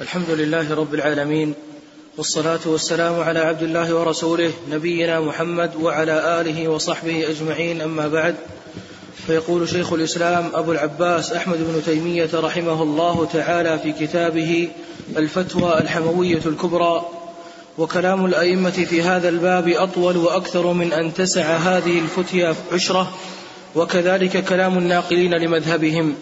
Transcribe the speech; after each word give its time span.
الحمد 0.00 0.30
لله 0.30 0.74
رب 0.74 0.94
العالمين 0.94 1.54
والصلاة 2.16 2.60
والسلام 2.66 3.20
على 3.20 3.38
عبد 3.38 3.62
الله 3.62 3.94
ورسوله 3.94 4.52
نبينا 4.70 5.20
محمد 5.20 5.76
وعلى 5.76 6.40
آله 6.40 6.68
وصحبه 6.68 7.30
أجمعين 7.30 7.80
أما 7.80 8.08
بعد 8.08 8.34
فيقول 9.26 9.68
شيخ 9.68 9.92
الإسلام 9.92 10.50
أبو 10.54 10.72
العباس 10.72 11.32
أحمد 11.32 11.58
بن 11.58 11.82
تيمية 11.84 12.28
رحمه 12.34 12.82
الله 12.82 13.28
تعالى 13.32 13.78
في 13.78 13.92
كتابه 13.92 14.68
الفتوى 15.16 15.78
الحموية 15.78 16.42
الكبرى 16.46 17.08
وكلام 17.78 18.26
الأئمة 18.26 18.70
في 18.70 19.02
هذا 19.02 19.28
الباب 19.28 19.68
أطول 19.68 20.16
وأكثر 20.16 20.72
من 20.72 20.92
أن 20.92 21.14
تسع 21.14 21.56
هذه 21.56 21.98
الفتيا 21.98 22.54
عشرة 22.72 23.12
وكذلك 23.76 24.44
كلام 24.44 24.78
الناقلين 24.78 25.34
لمذهبهم. 25.34 26.14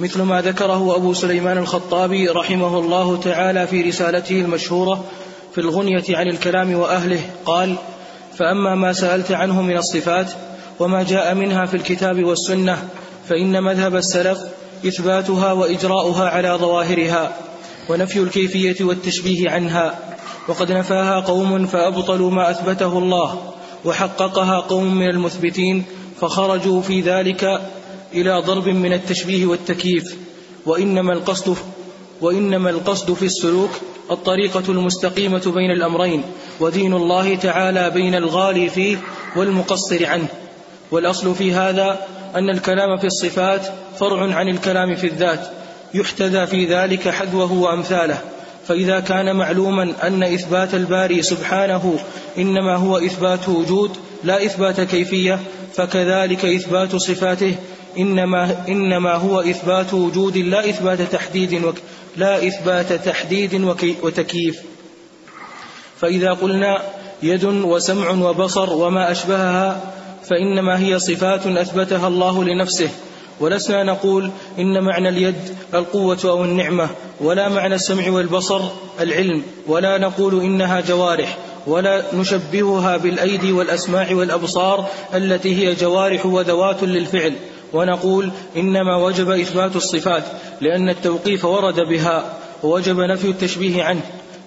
مثل 0.00 0.22
ما 0.22 0.40
ذكره 0.40 0.96
أبو 0.96 1.14
سليمان 1.14 1.58
الخطابي 1.58 2.28
رحمه 2.28 2.78
الله 2.78 3.16
تعالى 3.16 3.66
في 3.66 3.82
رسالته 3.82 4.40
المشهورة 4.40 5.04
في 5.54 5.60
الغنية 5.60 6.04
عن 6.10 6.28
الكلام 6.28 6.74
وأهله. 6.74 7.20
قال 7.46 7.76
فأما 8.36 8.74
ما 8.74 8.92
سألت 8.92 9.32
عنه 9.32 9.62
من 9.62 9.76
الصفات 9.76 10.30
وما 10.80 11.02
جاء 11.02 11.34
منها 11.34 11.66
في 11.66 11.76
الكتاب 11.76 12.24
والسنة 12.24 12.88
فإن 13.28 13.62
مذهب 13.62 13.96
السلف 13.96 14.38
إثباتها 14.86 15.52
وإجراؤها 15.52 16.28
على 16.28 16.48
ظواهرها 16.60 17.36
ونفي 17.90 18.18
الكيفية 18.18 18.84
والتشبيه 18.84 19.50
عنها. 19.50 19.98
وقد 20.48 20.72
نفاها 20.72 21.20
قوم 21.20 21.66
فأبطلوا 21.66 22.30
ما 22.30 22.50
أثبته 22.50 22.98
الله 22.98 23.52
وحققها 23.84 24.60
قوم 24.60 24.94
من 24.94 25.10
المثبتين 25.10 25.84
فخرجوا 26.20 26.82
في 26.82 27.00
ذلك 27.00 27.60
إلى 28.14 28.42
ضرب 28.46 28.68
من 28.68 28.92
التشبيه 28.92 29.46
والتكييف 29.46 30.16
وإنما 30.66 31.12
القصد 31.12 31.56
وإنما 32.20 32.70
القصد 32.70 33.12
في 33.12 33.24
السلوك 33.24 33.70
الطريقة 34.10 34.64
المستقيمة 34.68 35.52
بين 35.54 35.70
الأمرين 35.70 36.22
ودين 36.60 36.92
الله 36.94 37.34
تعالى 37.34 37.90
بين 37.90 38.14
الغالي 38.14 38.68
فيه 38.68 38.96
والمقصر 39.36 40.06
عنه. 40.06 40.28
والأصل 40.90 41.34
في 41.34 41.52
هذا 41.52 42.06
أن 42.36 42.50
الكلام 42.50 42.96
في 42.98 43.06
الصفات 43.06 43.60
فرع 43.98 44.34
عن 44.34 44.48
الكلام 44.48 44.94
في 44.94 45.06
الذات 45.06 45.48
يحتذى 45.94 46.46
في 46.46 46.66
ذلك 46.66 47.08
حذوه 47.08 47.52
وأمثاله. 47.52 48.18
فإذا 48.68 49.00
كان 49.00 49.36
معلوما 49.36 49.92
أن 50.02 50.22
إثبات 50.22 50.74
الباري 50.74 51.22
سبحانه 51.22 51.98
إنما 52.38 52.76
هو 52.76 52.98
إثبات 52.98 53.48
وجود 53.48 53.90
لا 54.24 54.44
إثبات 54.44 54.80
كيفية 54.80 55.40
فكذلك 55.74 56.44
إثبات 56.44 56.96
صفاته 56.96 57.54
إنما 57.98 58.68
إنما 58.68 59.14
هو 59.14 59.40
إثبات 59.40 59.94
وجود 59.94 60.36
لا 60.36 60.70
إثبات 60.70 61.02
تحديد 61.02 61.64
وك 61.64 61.74
لا 62.16 62.46
إثبات 62.46 62.92
تحديد 62.92 63.54
وتكييف. 64.02 64.62
فإذا 66.00 66.32
قلنا 66.32 66.82
يد 67.22 67.44
وسمع 67.44 68.10
وبصر 68.10 68.72
وما 68.72 69.10
أشبهها 69.10 69.92
فإنما 70.30 70.78
هي 70.80 70.98
صفات 70.98 71.46
أثبتها 71.46 72.08
الله 72.08 72.44
لنفسه. 72.44 72.90
ولسنا 73.40 73.84
نقول 73.84 74.30
إن 74.58 74.84
معنى 74.84 75.08
اليد 75.08 75.34
القوة 75.74 76.18
أو 76.24 76.44
النعمة 76.44 76.88
ولا 77.20 77.48
معنى 77.48 77.74
السمع 77.74 78.10
والبصر 78.10 78.60
العلم 79.00 79.42
ولا 79.66 79.98
نقول 79.98 80.40
إنها 80.40 80.80
جوارح 80.80 81.38
ولا 81.66 82.02
نشبهها 82.14 82.96
بالأيدي 82.96 83.52
والأسماع 83.52 84.08
والأبصار 84.12 84.86
التي 85.14 85.56
هي 85.56 85.74
جوارح 85.74 86.26
وذوات 86.26 86.82
للفعل. 86.82 87.32
ونقول 87.76 88.30
إنما 88.56 88.96
وجب 88.96 89.30
إثبات 89.30 89.76
الصفات 89.76 90.24
لأن 90.60 90.88
التوقيف 90.88 91.44
ورد 91.44 91.80
بها 91.80 92.36
ووجب 92.62 93.00
نفي 93.00 93.30
التشبيه 93.30 93.84
عنه 93.84 94.00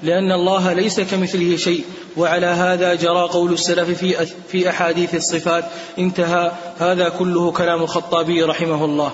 لأن 0.03 0.31
الله 0.31 0.73
ليس 0.73 0.99
كمثله 0.99 1.57
شيء 1.57 1.83
وعلى 2.17 2.45
هذا 2.45 2.95
جرى 2.95 3.21
قول 3.21 3.53
السلف 3.53 3.89
في 3.89 4.25
في 4.51 4.69
أحاديث 4.69 5.15
الصفات 5.15 5.63
انتهى 5.99 6.51
هذا 6.79 7.09
كله 7.09 7.51
كلام 7.51 7.81
الخطابي 7.83 8.43
رحمه 8.43 8.85
الله. 8.85 9.11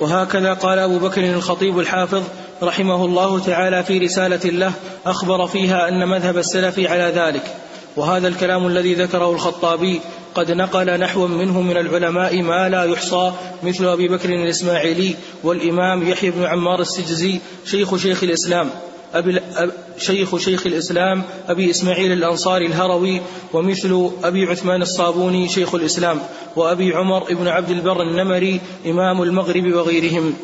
وهكذا 0.00 0.52
قال 0.52 0.78
أبو 0.78 0.98
بكر 0.98 1.24
الخطيب 1.24 1.78
الحافظ 1.78 2.22
رحمه 2.62 3.04
الله 3.04 3.38
تعالى 3.38 3.84
في 3.84 3.98
رسالة 3.98 4.50
له 4.50 4.72
أخبر 5.06 5.46
فيها 5.46 5.88
أن 5.88 6.08
مذهب 6.08 6.38
السلف 6.38 6.78
على 6.78 7.12
ذلك. 7.16 7.54
وهذا 7.96 8.28
الكلام 8.28 8.66
الذي 8.66 8.94
ذكره 8.94 9.30
الخطابي 9.30 10.00
قد 10.38 10.52
نقل 10.52 11.00
نحو 11.00 11.26
منه 11.26 11.60
من 11.60 11.76
العلماء 11.76 12.42
ما 12.42 12.68
لا 12.68 12.84
يحصى 12.84 13.32
مثل 13.62 13.88
أبي 13.88 14.08
بكر 14.08 14.28
الإسماعيلي 14.28 15.14
والإمام 15.44 16.08
يحيى 16.08 16.30
بن 16.30 16.44
عمار 16.44 16.80
السجزي 16.80 17.40
شيخ 17.66 17.96
شيخ 17.96 18.22
الإسلام 18.22 18.70
أبي 19.14 19.40
شيخ 19.98 20.36
شيخ 20.36 20.66
الإسلام 20.66 21.22
أبي 21.48 21.70
إسماعيل 21.70 22.12
الأنصاري 22.12 22.66
الهروي 22.66 23.20
ومثل 23.52 24.10
أبي 24.24 24.44
عثمان 24.44 24.82
الصابوني 24.82 25.48
شيخ 25.48 25.74
الإسلام 25.74 26.20
وأبي 26.56 26.94
عمر 26.94 27.34
بن 27.34 27.48
عبد 27.48 27.70
البر 27.70 28.02
النمري 28.02 28.60
إمام 28.86 29.22
المغرب 29.22 29.72
وغيرهم. 29.72 30.34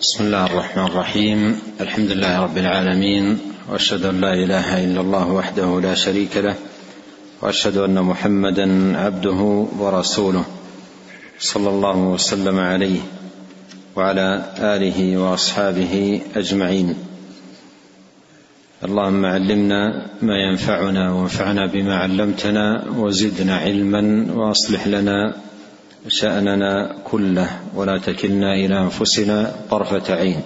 بسم 0.00 0.24
الله 0.24 0.46
الرحمن 0.46 0.86
الرحيم. 0.86 1.60
الحمد 1.80 2.10
لله 2.10 2.42
رب 2.42 2.58
العالمين 2.58 3.38
وأشهد 3.70 4.04
أن 4.04 4.20
لا 4.20 4.32
إله 4.34 4.84
إلا 4.84 5.00
الله 5.00 5.32
وحده 5.32 5.80
لا 5.80 5.94
شريك 5.94 6.36
له 6.36 6.54
وأشهد 7.46 7.76
أن 7.76 8.02
محمدا 8.02 8.98
عبده 8.98 9.40
ورسوله 9.78 10.44
صلى 11.38 11.68
الله 11.68 11.96
وسلم 11.96 12.58
عليه 12.58 13.00
وعلى 13.96 14.52
آله 14.58 15.16
وأصحابه 15.16 16.20
أجمعين. 16.36 16.94
اللهم 18.84 19.26
علمنا 19.26 20.06
ما 20.22 20.36
ينفعنا 20.36 21.12
وانفعنا 21.12 21.66
بما 21.66 21.96
علمتنا 21.96 22.84
وزدنا 22.96 23.56
علما 23.56 24.32
وأصلح 24.34 24.86
لنا 24.86 25.36
شأننا 26.08 26.96
كله 27.04 27.50
ولا 27.74 27.98
تكلنا 27.98 28.54
إلى 28.54 28.78
أنفسنا 28.80 29.54
طرفة 29.70 30.14
عين. 30.14 30.42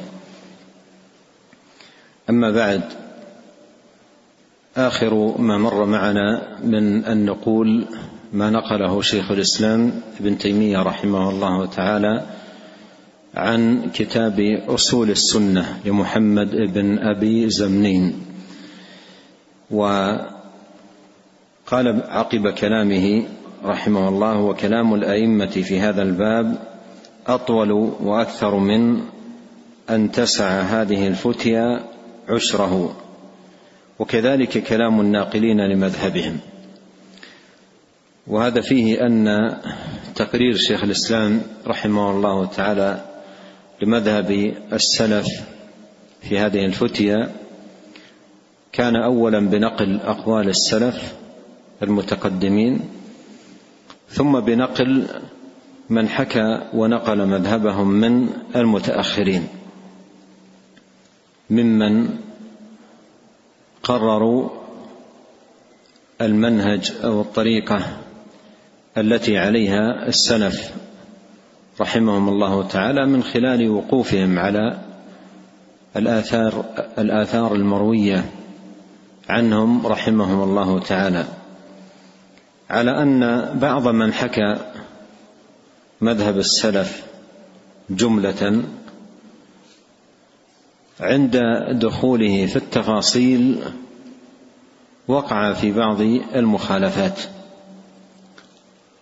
أما 2.30 2.50
بعد 2.50 2.82
آخر 4.76 5.38
ما 5.38 5.58
مر 5.58 5.84
معنا 5.84 6.58
من 6.64 7.04
أن 7.04 7.24
نقول 7.24 7.86
ما 8.32 8.50
نقله 8.50 9.02
شيخ 9.02 9.30
الإسلام 9.30 9.92
ابن 10.20 10.38
تيمية 10.38 10.82
رحمه 10.82 11.30
الله 11.30 11.66
تعالى 11.66 12.26
عن 13.34 13.90
كتاب 13.94 14.40
أصول 14.68 15.10
السنة 15.10 15.80
لمحمد 15.84 16.50
بن 16.50 16.98
أبي 16.98 17.50
زمنين. 17.50 18.14
وقال 19.70 20.28
عقب 22.08 22.48
كلامه 22.48 23.22
رحمه 23.64 24.08
الله 24.08 24.38
وكلام 24.38 24.94
الأئمة 24.94 25.46
في 25.46 25.80
هذا 25.80 26.02
الباب 26.02 26.58
أطول 27.26 27.72
وأكثر 28.02 28.56
من 28.56 29.00
أن 29.90 30.12
تسع 30.12 30.60
هذه 30.60 31.08
الفتيا 31.08 31.84
عشره. 32.28 32.96
وكذلك 34.00 34.62
كلام 34.62 35.00
الناقلين 35.00 35.60
لمذهبهم. 35.60 36.38
وهذا 38.26 38.60
فيه 38.60 39.06
أن 39.06 39.26
تقرير 40.14 40.56
شيخ 40.56 40.84
الإسلام 40.84 41.42
رحمه 41.66 42.10
الله 42.10 42.46
تعالى 42.46 43.04
لمذهب 43.82 44.54
السلف 44.72 45.26
في 46.20 46.38
هذه 46.38 46.64
الفتيا 46.64 47.30
كان 48.72 48.96
اولا 48.96 49.40
بنقل 49.40 50.00
أقوال 50.00 50.48
السلف 50.48 51.14
المتقدمين 51.82 52.80
ثم 54.08 54.40
بنقل 54.40 55.06
من 55.90 56.08
حكى 56.08 56.70
ونقل 56.74 57.26
مذهبهم 57.26 57.88
من 57.88 58.28
المتأخرين 58.56 59.48
ممن 61.50 62.08
قرروا 63.90 64.48
المنهج 66.20 66.92
أو 67.04 67.20
الطريقة 67.20 67.82
التي 68.98 69.38
عليها 69.38 70.08
السلف 70.08 70.70
رحمهم 71.80 72.28
الله 72.28 72.68
تعالى 72.68 73.06
من 73.06 73.22
خلال 73.22 73.70
وقوفهم 73.70 74.38
على 74.38 74.78
الآثار 75.96 76.64
الآثار 76.98 77.54
المروية 77.54 78.24
عنهم 79.28 79.86
رحمهم 79.86 80.42
الله 80.42 80.80
تعالى. 80.80 81.24
على 82.70 83.02
أن 83.02 83.50
بعض 83.58 83.88
من 83.88 84.12
حكى 84.12 84.56
مذهب 86.00 86.38
السلف 86.38 87.02
جملة 87.90 88.62
عند 91.00 91.36
دخوله 91.72 92.46
في 92.46 92.56
التفاصيل 92.56 93.58
وقع 95.08 95.52
في 95.52 95.72
بعض 95.72 96.00
المخالفات 96.34 97.20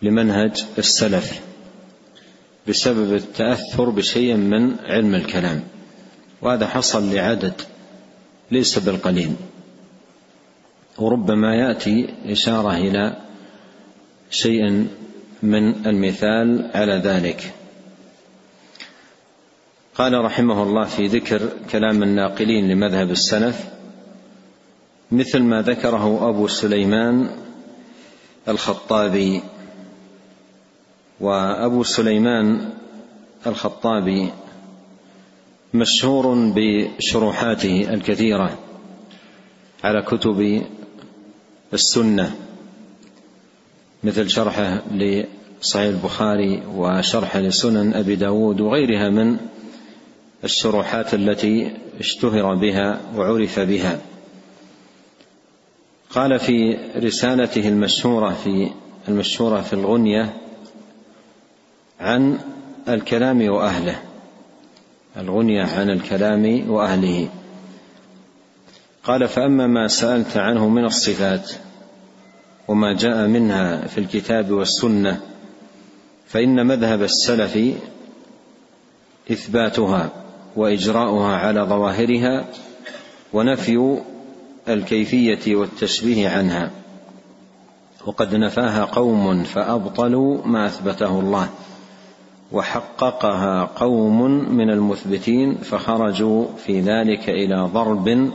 لمنهج 0.03 0.65
السلف 0.79 1.41
بسبب 2.69 3.15
التأثر 3.15 3.91
بشيء 3.91 4.37
من 4.37 4.77
علم 4.85 5.15
الكلام 5.15 5.63
وهذا 6.43 6.67
حصل 6.67 7.15
لعدد 7.15 7.53
ليس 8.51 8.79
بالقليل. 8.79 9.33
وربما 10.99 11.55
يأتي 11.55 12.15
إشارة 12.27 12.77
إلى 12.77 13.17
شيء 14.31 14.87
من 15.43 15.87
المثال 15.87 16.71
على 16.75 16.93
ذلك. 16.93 17.53
قال 19.99 20.25
رحمه 20.25 20.63
الله 20.63 20.85
في 20.85 21.07
ذكر 21.07 21.49
كلام 21.71 22.03
الناقلين 22.03 22.69
لمذهب 22.69 23.11
السلف 23.11 23.69
مثل 25.13 25.43
ما 25.43 25.63
ذكره 25.63 26.29
أبو 26.29 26.49
سليمان 26.49 27.31
الخطابي. 28.49 29.43
وأبو 31.21 31.83
سليمان 31.83 32.71
الخطابي 33.47 34.31
مشهور 35.75 36.53
بشروحاته 36.55 37.95
الكثيرة 37.95 38.59
على 39.85 40.03
كتب 40.03 40.63
السنة 41.73 42.35
مثل 44.05 44.31
شرحه 44.31 44.83
لصحيح 44.93 45.89
البخاري 45.89 46.63
وشرحه 46.75 47.41
لسنن 47.41 47.95
أبي 47.95 48.17
داود 48.17 48.61
وغيرها 48.61 49.09
من 49.09 49.37
الشروحات 50.45 51.15
التي 51.15 51.77
اشتهر 52.01 52.55
بها 52.55 53.01
وعرف 53.17 53.61
بها. 53.61 54.01
قال 56.11 56.39
في 56.39 56.79
رسالته 56.97 57.69
المشهورة 57.69 58.31
في 58.45 58.71
المشهورة 59.09 59.61
في 59.61 59.73
الغنية 59.73 60.37
عن 62.01 62.39
الكلام 62.89 63.49
وأهله. 63.49 64.03
الغنية 65.17 65.65
عن 65.65 65.91
الكلام 65.91 66.71
وأهله. 66.71 67.29
قال 69.05 69.29
فأما 69.29 69.67
ما 69.67 69.89
سألت 69.89 70.37
عنه 70.37 70.69
من 70.69 70.85
الصفات 70.85 71.53
وما 72.69 72.93
جاء 72.93 73.27
منها 73.27 73.87
في 73.87 73.99
الكتاب 73.99 74.51
والسنة 74.51 75.21
فإن 76.27 76.67
مذهب 76.67 77.03
السلف 77.03 77.77
إثباتها. 79.31 80.28
وإجراؤها 80.57 81.37
على 81.37 81.61
ظواهرها 81.61 82.45
ونفي 83.33 83.99
الكيفية 84.69 85.57
والتشبيه 85.57 86.29
عنها. 86.29 86.71
وقد 88.07 88.35
نفاها 88.35 88.85
قوم 88.85 89.45
فأبطلوا 89.45 90.47
ما 90.47 90.67
أثبته 90.67 91.21
الله 91.21 91.49
وحققها 92.53 93.65
قوم 93.65 94.23
من 94.57 94.71
المثبتين 94.71 95.55
فخرجوا 95.55 96.47
في 96.67 96.81
ذلك 96.81 97.29
إلى 97.29 97.69
ضرب 97.73 98.31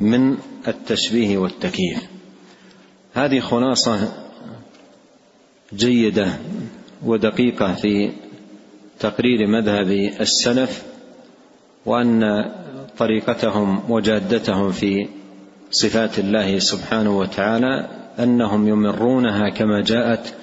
من 0.00 0.36
التشبيه 0.68 1.38
والتكييف. 1.38 2.08
هذه 3.14 3.40
خلاصة 3.40 4.12
جيدة 5.74 6.28
ودقيقة 7.04 7.74
في 7.74 8.12
تقرير 9.00 9.46
مذهب 9.46 9.90
السلف 10.20 10.82
وأن 11.86 12.44
طريقتهم 12.98 13.90
وجادتهم 13.90 14.72
في 14.72 15.08
صفات 15.70 16.18
الله 16.18 16.58
سبحانه 16.58 17.18
وتعالى 17.18 17.88
أنهم 18.18 18.68
يمرونها 18.68 19.50
كما 19.50 19.82
جاءت 19.82 20.34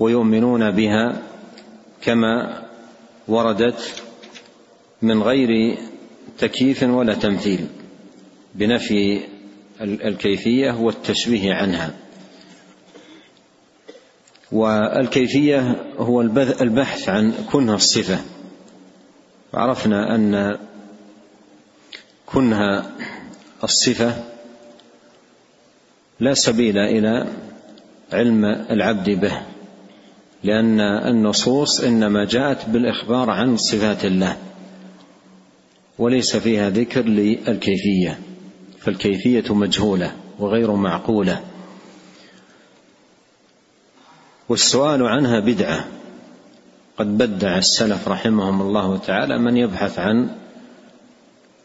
ويؤمنون 0.00 0.70
بها 0.70 1.22
كما 2.02 2.62
وردت 3.28 4.02
من 5.02 5.22
غير 5.22 5.78
تكييف 6.38 6.82
ولا 6.82 7.14
تمثيل 7.14 7.66
بنفي 8.54 9.20
الكيفية 9.80 10.72
والتشبيه 10.72 11.54
عنها. 11.54 11.94
والكيفية 14.52 15.76
هو 15.98 16.20
البحث 16.60 17.08
عن 17.08 17.32
كنه 17.52 17.74
الصفة. 17.74 18.18
وعرفنا 19.54 20.14
أن 20.14 20.58
كنها 22.26 22.90
الصفة 23.64 24.24
لا 26.20 26.34
سبيل 26.34 26.78
إلى 26.78 27.26
علم 28.12 28.44
العبد 28.44 29.10
به 29.10 29.42
لأن 30.44 30.80
النصوص 30.80 31.80
إنما 31.80 32.24
جاءت 32.24 32.68
بالإخبار 32.68 33.30
عن 33.30 33.56
صفات 33.56 34.04
الله 34.04 34.36
وليس 35.98 36.36
فيها 36.36 36.70
ذكر 36.70 37.02
للكيفية 37.02 38.18
فالكيفية 38.78 39.54
مجهولة 39.54 40.12
وغير 40.38 40.72
معقولة. 40.72 41.40
والسؤال 44.48 45.06
عنها 45.06 45.40
بدعة 45.40 45.84
قد 46.98 47.18
بدع 47.18 47.58
السلف 47.58 48.08
رحمهم 48.08 48.62
الله 48.62 48.96
تعالى 48.96 49.38
من 49.38 49.56
يبحث 49.56 49.98
عن 49.98 50.28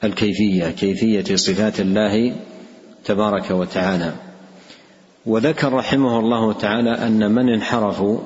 الكيفية 0.03 0.69
كيفية 0.69 1.35
صفات 1.35 1.79
الله 1.79 2.35
تبارك 3.05 3.51
وتعالى. 3.51 4.13
وذكر 5.25 5.73
رحمه 5.73 6.19
الله 6.19 6.53
تعالى 6.53 6.91
أن 6.91 7.31
من 7.31 7.49
انحرفوا 7.49 8.19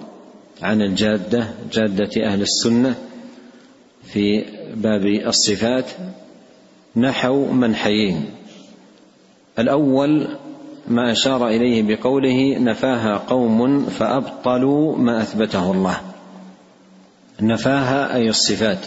عن 0.62 0.82
الجادة 0.82 1.48
جادة 1.74 2.26
أهل 2.26 2.42
السنة 2.42 2.96
في 4.04 4.46
باب 4.76 5.06
الصفات 5.06 5.86
نحوا 6.96 7.52
منحيين. 7.54 8.26
الأول 9.60 10.28
ما 10.88 11.12
أشار 11.12 11.48
إليه 11.48 11.84
بقوله 11.84 12.58
نفاها 12.60 13.18
قوم 13.18 13.86
فأبطلوا 13.86 14.98
ما 14.98 15.22
أثبته 15.22 15.72
الله. 15.72 16.13
نفاها 17.42 18.16
أي 18.16 18.30
الصفات 18.30 18.86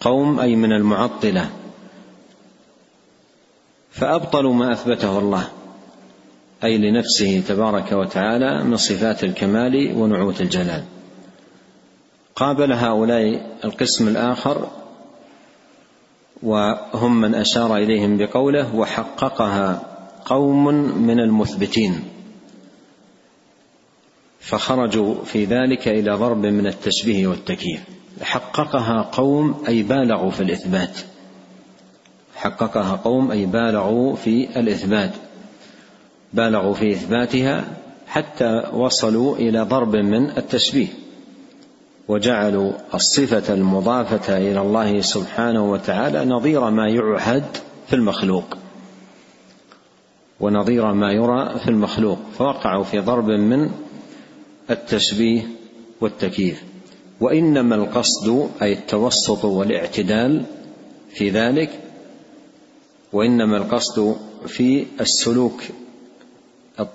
قوم 0.00 0.40
أي 0.40 0.56
من 0.56 0.72
المعطلة. 0.72 1.50
فابطلوا 3.90 4.54
ما 4.54 4.72
أثبته 4.72 5.18
الله 5.18 5.48
أي 6.64 6.78
لنفسه 6.78 7.42
تبارك 7.48 7.92
وتعالى 7.92 8.64
من 8.64 8.76
صفات 8.76 9.24
الكمال 9.24 9.96
ونعوت 9.96 10.40
الجلال. 10.40 10.84
قابل 12.36 12.72
هؤلاء 12.72 13.56
القسم 13.64 14.08
الآخر 14.08 14.70
وهم 16.42 17.20
من 17.20 17.34
أشار 17.34 17.76
إليهم 17.76 18.18
بقوله 18.18 18.74
وحققها 18.74 19.82
قوم 20.24 20.64
من 21.06 21.20
المثبتين. 21.20 22.04
فخرجوا 24.42 25.14
في 25.24 25.44
ذلك 25.44 25.88
إلى 25.88 26.12
ضرب 26.12 26.46
من 26.46 26.66
التشبيه 26.66 27.26
والتكييف. 27.26 27.80
حققها 28.22 29.02
قوم 29.02 29.64
أي 29.68 29.82
بالغوا 29.82 30.30
في 30.30 30.40
الإثبات. 30.40 30.98
حققها 32.36 32.96
قوم 32.96 33.30
أي 33.30 33.46
بالغوا 33.46 34.16
في 34.16 34.60
الإثبات. 34.60 35.10
بالغوا 36.32 36.74
في 36.74 36.92
إثباتها 36.92 37.64
حتى 38.06 38.62
وصلوا 38.72 39.36
إلى 39.36 39.62
ضرب 39.62 39.96
من 39.96 40.30
التشبيه. 40.30 40.88
وجعلوا 42.08 42.72
الصفة 42.94 43.54
المضافة 43.54 44.36
إلى 44.36 44.60
الله 44.60 45.00
سبحانه 45.00 45.70
وتعالى 45.70 46.24
نظير 46.24 46.70
ما 46.70 46.88
يعهد 46.88 47.44
في 47.86 47.96
المخلوق. 47.96 48.56
ونظير 50.40 50.92
ما 50.92 51.12
يرى 51.12 51.58
في 51.58 51.68
المخلوق. 51.68 52.18
فوقعوا 52.38 52.84
في 52.84 53.00
ضرب 53.00 53.28
من 53.28 53.70
التشبيه 54.72 55.48
والتكييف. 56.00 56.62
وإنما 57.20 57.74
القصد 57.74 58.50
أي 58.62 58.72
التوسط 58.72 59.44
والاعتدال 59.44 60.44
في 61.14 61.30
ذلك 61.30 61.80
وإنما 63.12 63.56
القصد 63.56 64.16
في 64.46 64.86
السلوك 65.00 65.62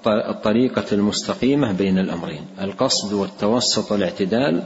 الطريقة 0.08 0.86
المستقيمة 0.92 1.72
بين 1.72 1.98
الأمرين. 1.98 2.46
القصد 2.62 3.14
والتوسط 3.14 3.92
والاعتدال 3.92 4.64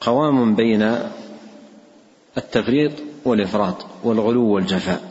قوام 0.00 0.54
بين 0.54 0.98
التفريط 2.38 2.92
والإفراط 3.24 3.76
والغلو 4.04 4.54
والجفاء. 4.54 5.10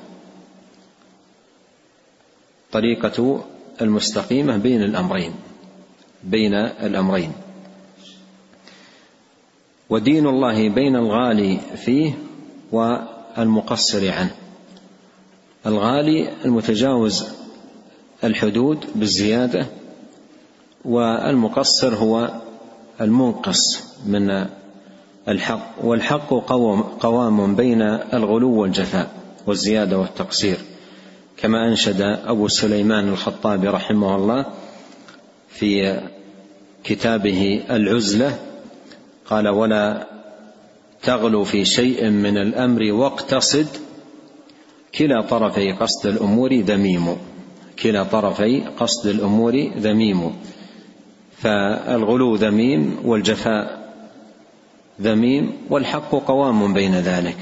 طريقة 2.72 3.44
المستقيمة 3.82 4.58
بين 4.58 4.84
الأمرين. 4.84 5.34
بين 6.24 6.54
الأمرين. 6.54 7.32
ودين 9.90 10.28
الله 10.28 10.70
بين 10.70 10.96
الغالي 10.96 11.60
فيه 11.76 12.14
والمقصر 12.72 14.12
عنه. 14.12 14.36
الغالي 15.66 16.30
المتجاوز 16.46 17.26
الحدود 18.24 18.86
بالزيادة 18.96 19.66
والمقصر 20.86 21.96
هو 21.96 22.32
المنقص 23.02 23.84
من 24.06 24.46
الحق. 25.28 25.76
والحق 25.84 26.30
قوام, 27.00 27.56
بين 27.56 27.82
الغلو 28.14 28.62
والجفاء 28.62 29.12
والزيادة 29.48 29.98
والتقصير 29.98 30.58
كما 31.38 31.68
أنشد 31.68 32.02
أبو 32.02 32.48
سليمان 32.48 33.10
الخطابي 33.10 33.68
رحمه 33.68 34.16
الله 34.16 34.46
في 35.50 36.00
كتابه 36.84 37.64
العزلة 37.70 38.40
قال 39.26 39.48
ولا 39.48 40.08
تغلو 41.04 41.44
في 41.44 41.66
شيء 41.66 42.10
من 42.10 42.38
الأمر 42.38 42.92
واقتصد 42.92 43.68
كلا 44.96 45.22
طرفي 45.22 45.72
قصد 45.72 46.08
الأمور 46.08 46.54
ذميم 46.54 47.18
كلا 47.84 48.04
طرفي 48.04 48.62
قصد 48.80 49.08
الأمور 49.08 49.72
ذميم 49.78 50.36
فالغلو 51.38 52.36
ذميم 52.36 52.98
والجفاء 53.06 53.80
ذميم 55.02 55.54
والحق 55.70 56.12
قوام 56.12 56.74
بين 56.74 56.96
ذلك 56.96 57.38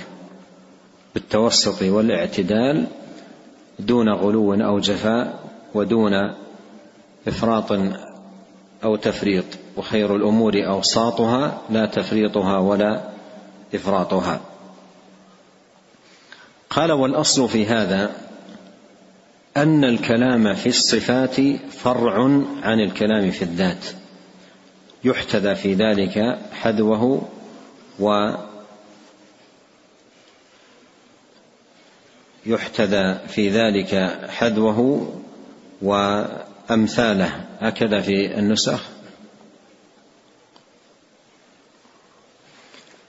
بالتوسط 1.13 1.81
والاعتدال 1.81 2.87
دون 3.79 4.09
غلو 4.09 4.53
أو 4.53 4.79
جفاء 4.79 5.39
ودون 5.73 6.13
إفراط 7.27 7.71
أو 8.83 8.95
تفريط 8.95 9.45
وخير 9.77 10.15
الأمور 10.15 10.53
أوساطها 10.67 11.61
لا 11.69 11.85
تفريطها 11.85 12.57
ولا 12.57 13.01
إفراطها. 13.75 14.41
قال 16.69 16.91
والأصل 16.91 17.49
في 17.49 17.65
هذا 17.65 18.11
أن 19.57 19.83
الكلام 19.83 20.53
في 20.53 20.69
الصفات 20.69 21.35
فرع 21.71 22.13
عن 22.63 22.79
الكلام 22.79 23.31
في 23.31 23.41
الذات 23.41 23.85
يحتذى 25.03 25.55
في 25.55 25.73
ذلك 25.73 26.39
حذوه 26.53 27.27
و 27.99 28.31
يحتذى 32.45 33.19
في 33.27 33.49
ذلك 33.49 34.19
حذوه 34.29 35.09
وأمثاله 36.69 37.45
هكذا 37.59 38.01
في 38.01 38.39
النسخ. 38.39 38.81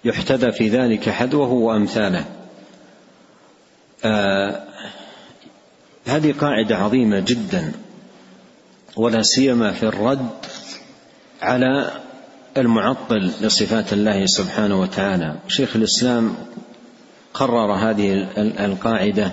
يحتذى 0.04 0.52
في 0.52 0.68
ذلك 0.68 1.08
حذوه 1.10 1.52
وأمثاله. 1.52 2.24
آه 4.04 4.62
هذه 6.06 6.32
قاعدة 6.32 6.76
عظيمة 6.76 7.20
جدا 7.20 7.72
ولا 8.96 9.22
سيما 9.22 9.72
في 9.72 9.82
الرد 9.82 10.30
على 11.42 11.90
المعطل 12.56 13.30
لصفات 13.40 13.92
الله 13.92 14.26
سبحانه 14.26 14.80
وتعالى. 14.80 15.36
شيخ 15.48 15.76
الإسلام 15.76 16.36
قرر 17.34 17.72
هذه 17.72 18.28
القاعدة 18.64 19.32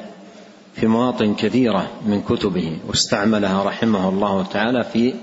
في 0.76 0.88
مواطن 0.88 1.36
كثيرة 1.36 1.92
من 2.06 2.22
كتبه 2.22 2.78
واستعملها 2.88 3.64
رحمه 3.64 4.10
الله 4.10 4.44
تعالى 4.44 4.84
في 4.84 5.14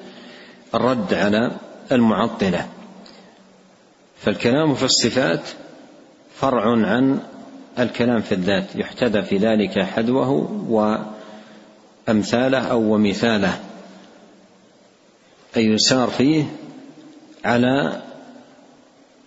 الرد 0.75 1.15
على 1.15 1.51
المعطلة. 1.93 2.69
فالكلام 4.21 4.75
في 4.75 4.85
الصفات 4.85 5.41
فرع 6.35 6.63
عن 6.65 7.21
الكلام 7.79 8.21
في 8.21 8.33
الذات 8.33 8.77
يحتذى 8.77 9.23
في 9.23 9.37
ذلك 9.37 9.79
حذوه 9.79 10.31
وأمثاله 12.09 12.59
أو 12.59 12.95
ومثاله. 12.95 13.61
أي 15.57 15.67
يسار 15.67 16.09
فيه 16.09 16.45
على 17.45 18.03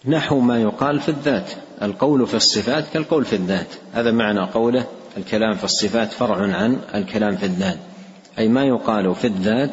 نحو 0.06 0.40
ما 0.40 0.62
يقال 0.62 1.00
في 1.00 1.10
الذات. 1.10 1.52
القول 1.82 2.28
في 2.28 2.34
الصفات 2.34 2.86
كالقول 2.94 3.26
في 3.26 3.36
الذات. 3.36 3.68
هذا 3.94 4.12
معنى 4.12 4.42
قوله 4.42 4.86
الكلام 5.18 5.54
في 5.54 5.64
الصفات 5.64 6.12
فرع 6.12 6.36
عن 6.36 6.82
الكلام 6.96 7.38
في 7.38 7.46
الذات. 7.46 7.78
أي 8.40 8.48
ما 8.48 8.66
يقال 8.66 9.16
في 9.16 9.28
الذات 9.28 9.72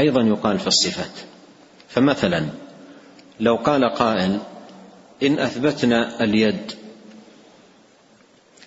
أيضا 0.00 0.22
يقال 0.22 0.58
في 0.58 0.66
الصفات. 0.66 1.12
فمثلا 1.88 2.46
لو 3.40 3.56
قال 3.56 3.84
قائل 3.84 4.38
إن 5.22 5.38
أثبتنا 5.38 6.24
اليد 6.24 6.72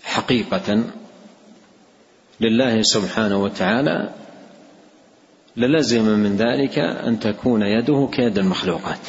حقيقة 0.03 0.83
لله 2.41 2.81
سبحانه 2.81 3.43
وتعالى 3.43 4.09
للزم 5.57 6.03
من 6.03 6.35
ذلك 6.37 6.79
أن 6.79 7.19
تكون 7.19 7.61
يده 7.61 8.09
كيد 8.11 8.37
المخلوقات. 8.37 8.99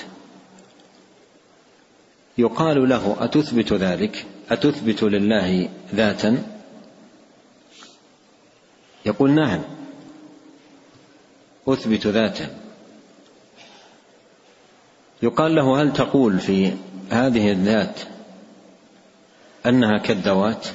يقال 2.39 2.89
له 2.89 3.17
أتثبت 3.21 3.73
ذلك؟ 3.73 4.27
أتثبت 4.51 5.03
لله 5.03 5.69
ذاتا؟ 5.95 6.43
يقول 9.07 9.31
نعم. 9.31 9.61
أثبت 11.69 12.07
ذاتا 12.07 12.57
يقال 15.23 15.55
له 15.55 15.83
هل 15.83 15.93
تقول 15.93 16.41
في 16.41 16.73
هذه 17.11 17.53
الذات 17.53 18.01
أنها 19.67 19.99
كالذوات؟ 19.99 20.67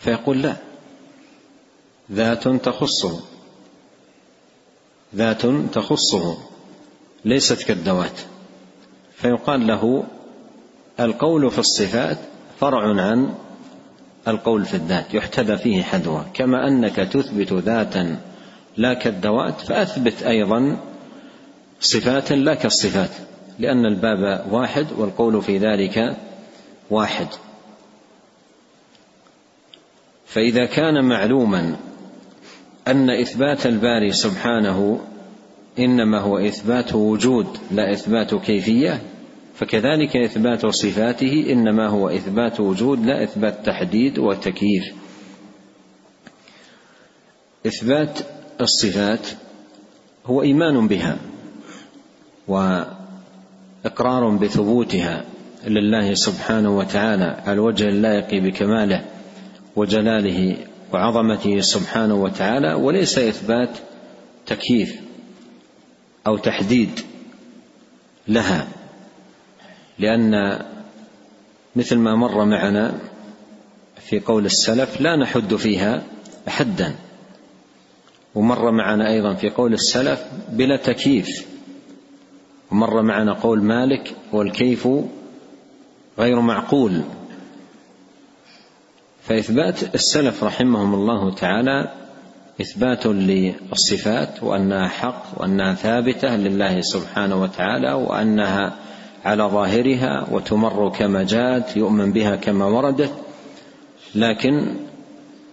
فيقول 0.00 0.42
لا. 0.42 0.56
ذات 2.12 2.48
تخصه. 2.48 3.20
ذات 5.14 5.46
تخصه. 5.72 6.38
ليست 7.24 7.62
كالذوات. 7.62 8.20
فيقال 9.16 9.66
له 9.66 10.04
القول 11.00 11.50
في 11.50 11.58
الصفات 11.58 12.18
فرع 12.60 13.02
عن 13.02 13.34
القول 14.30 14.64
في 14.64 14.74
الذات 14.74 15.14
يحتذى 15.14 15.56
فيه 15.56 15.82
حذوة. 15.82 16.26
كما 16.34 16.68
أنك 16.68 16.96
تثبت 16.96 17.52
ذاتا 17.52 18.16
لا 18.76 18.94
كالذوات 18.94 19.60
فأثبت 19.60 20.22
أيضا 20.22 20.76
صفات 21.80 22.32
لا 22.32 22.54
كالصفات 22.54 23.10
لأن 23.58 23.86
الباب 23.86 24.46
واحد 24.50 24.86
والقول 24.98 25.42
في 25.42 25.58
ذلك 25.58 26.16
واحد. 26.90 27.26
فإذا 30.26 30.64
كان 30.64 31.04
معلوما 31.04 31.76
أن 32.88 33.10
إثبات 33.10 33.66
الباري 33.66 34.12
سبحانه 34.12 35.00
إنما 35.78 36.18
هو 36.18 36.38
إثبات 36.38 36.94
وجود 36.94 37.46
لا 37.70 37.92
إثبات 37.92 38.34
كيفية 38.34 39.02
فكذلك 39.58 40.16
إثبات 40.16 40.66
صفاته 40.66 41.52
إنما 41.52 41.86
هو 41.86 42.08
إثبات 42.08 42.60
وجود 42.60 43.06
لا 43.06 43.24
إثبات 43.24 43.66
تحديد 43.66 44.18
وتكييف. 44.18 44.84
إثبات 47.66 48.18
الصفات 48.60 49.28
هو 50.26 50.42
إيمان 50.42 50.88
بها 50.88 51.18
وإقرار 52.48 54.36
بثبوتها 54.36 55.24
لله 55.66 56.14
سبحانه 56.14 56.76
وتعالى 56.76 57.42
على 57.46 57.52
الوجه 57.52 57.84
اللائق 57.84 58.42
بكماله 58.42 59.04
وجلاله 59.76 60.56
وعظمته 60.92 61.60
سبحانه 61.60 62.14
وتعالى 62.14 62.74
وليس 62.74 63.18
إثبات 63.18 63.78
تكييف 64.46 65.00
أو 66.26 66.36
تحديد 66.36 67.00
لها. 68.28 68.77
لأن 69.98 70.62
مثل 71.76 71.98
ما 71.98 72.14
مر 72.14 72.44
معنا 72.44 72.98
في 73.96 74.20
قول 74.20 74.46
السلف 74.46 75.00
لا 75.00 75.16
نحد 75.16 75.54
فيها 75.54 76.02
حدا. 76.48 76.94
ومر 78.34 78.70
معنا 78.70 79.10
أيضا 79.10 79.34
في 79.34 79.50
قول 79.50 79.72
السلف 79.72 80.24
بلا 80.48 80.76
تكييف. 80.76 81.46
ومر 82.70 83.02
معنا 83.02 83.32
قول 83.32 83.62
مالك 83.62 84.16
والكيف 84.32 84.88
غير 86.18 86.40
معقول. 86.40 87.02
فإثبات 89.22 89.94
السلف 89.94 90.44
رحمهم 90.44 90.94
الله 90.94 91.34
تعالى 91.34 91.92
إثبات 92.60 93.06
للصفات 93.06 94.42
وأنها 94.42 94.88
حق 94.88 95.24
وأنها 95.36 95.74
ثابتة 95.74 96.36
لله 96.36 96.80
سبحانه 96.80 97.42
وتعالى 97.42 97.92
وأنها 97.92 98.76
على 99.24 99.42
ظاهرها 99.42 100.26
وتمر 100.30 100.88
كما 100.88 101.22
جاءت 101.22 101.76
يؤمن 101.76 102.12
بها 102.12 102.36
كما 102.36 102.64
وردت 102.64 103.12
لكن 104.14 104.74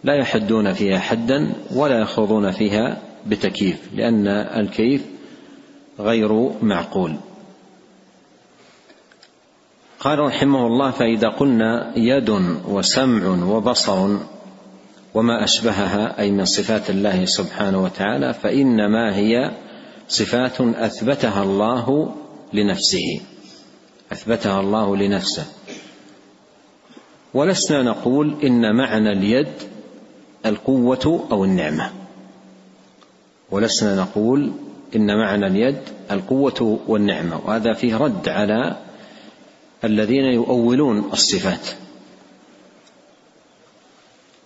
لا 0.03 0.15
يحدون 0.15 0.74
فيها 0.74 1.00
حدا 1.00 1.53
ولا 1.75 2.00
يخوضون 2.00 2.51
فيها 2.51 3.01
بتكييف 3.27 3.89
لأن 3.93 4.27
الكيف 4.27 5.05
غير 6.00 6.51
معقول. 6.62 7.15
قال 10.00 10.19
رحمه 10.19 10.67
الله 10.67 10.91
فإذا 10.91 11.27
قلنا 11.27 11.93
يد 11.95 12.29
وسمع 12.67 13.27
وبصر 13.27 14.17
وما 15.13 15.43
أشبهها 15.43 16.19
أي 16.19 16.31
من 16.31 16.45
صفات 16.45 16.89
الله 16.89 17.25
سبحانه 17.25 17.84
وتعالى 17.84 18.34
فإنما 18.34 19.15
هي 19.15 19.51
صفات 20.07 20.62
أثبتها 20.62 21.43
الله 21.43 22.15
لنفسه. 22.53 23.22
أثبتها 24.12 24.59
الله 24.59 24.97
لنفسه. 24.97 25.45
ولسنا 27.33 27.83
نقول 27.83 28.35
إن 28.43 28.75
معنى 28.75 29.12
اليد 29.12 29.53
القوة 30.45 31.27
أو 31.31 31.45
النعمة. 31.45 31.91
ولسنا 33.51 33.95
نقول 33.95 34.51
إن 34.95 35.17
معنى 35.17 35.47
اليد 35.47 35.77
القوة 36.12 36.79
والنعمة. 36.88 37.41
وهذا 37.45 37.74
فيه 37.74 37.97
رد 37.97 38.29
على 38.29 38.77
الذين 39.83 40.25
يؤولون 40.25 41.09
الصفات. 41.13 41.69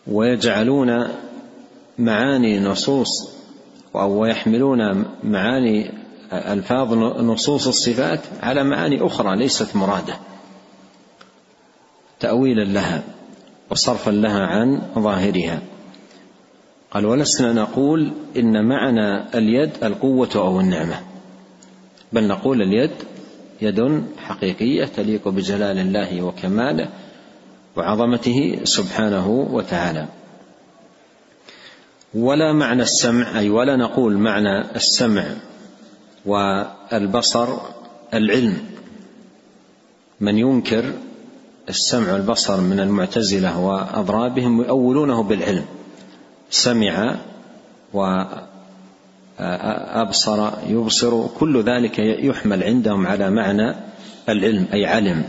ويجعلون 0.07 1.07
معاني 1.97 2.59
نصوص 2.59 3.29
أو 3.95 4.25
يحملون 4.25 5.05
معاني 5.23 5.98
ألفاظ 6.33 6.93
نصوص 7.21 7.67
الصفات 7.67 8.19
على 8.41 8.63
معاني 8.63 9.05
أخرى 9.05 9.37
ليست 9.37 9.75
مرادة. 9.75 10.13
تأويلا 12.19 12.63
لها 12.63 13.03
وصرفا 13.69 14.11
لها 14.11 14.45
عن 14.45 14.81
ظاهرها. 14.95 15.61
قال 16.91 17.05
ولسنا 17.05 17.53
نقول 17.53 18.11
إن 18.37 18.67
معنى 18.67 19.37
اليد 19.37 19.71
القوة 19.83 20.29
أو 20.35 20.59
النعمة. 20.59 21.01
بل 22.13 22.27
نقول 22.27 22.61
اليد 22.61 22.91
يد 23.61 24.03
حقيقية 24.17 24.85
تليق 24.85 25.27
بجلال 25.27 25.79
الله 25.79 26.21
وكماله 26.21 26.89
وعظمته 27.75 28.59
سبحانه 28.63 29.29
وتعالى. 29.29 30.07
ولا 32.13 32.53
معنى 32.53 32.81
السمع 32.81 33.39
أي 33.39 33.49
ولا 33.49 33.75
نقول 33.75 34.17
معنى 34.17 34.75
السمع. 34.75 35.25
والبصر 36.29 37.57
العلم. 38.13 38.57
من 40.19 40.37
ينكر 40.37 40.93
السمع 41.69 42.13
والبصر 42.13 42.61
من 42.61 42.79
المعتزلة 42.79 43.59
وأضرابهم 43.59 44.61
يؤولونه 44.61 45.23
بالعلم. 45.23 45.65
سمع 46.49 47.15
وأبصر 49.39 50.51
يبصر 50.67 51.27
كل 51.27 51.63
ذلك 51.63 51.99
يحمل 51.99 52.63
عندهم 52.63 53.07
على 53.07 53.29
معنى 53.29 53.75
العلم 54.29 54.65
أي 54.73 54.85
علم. 54.85 55.23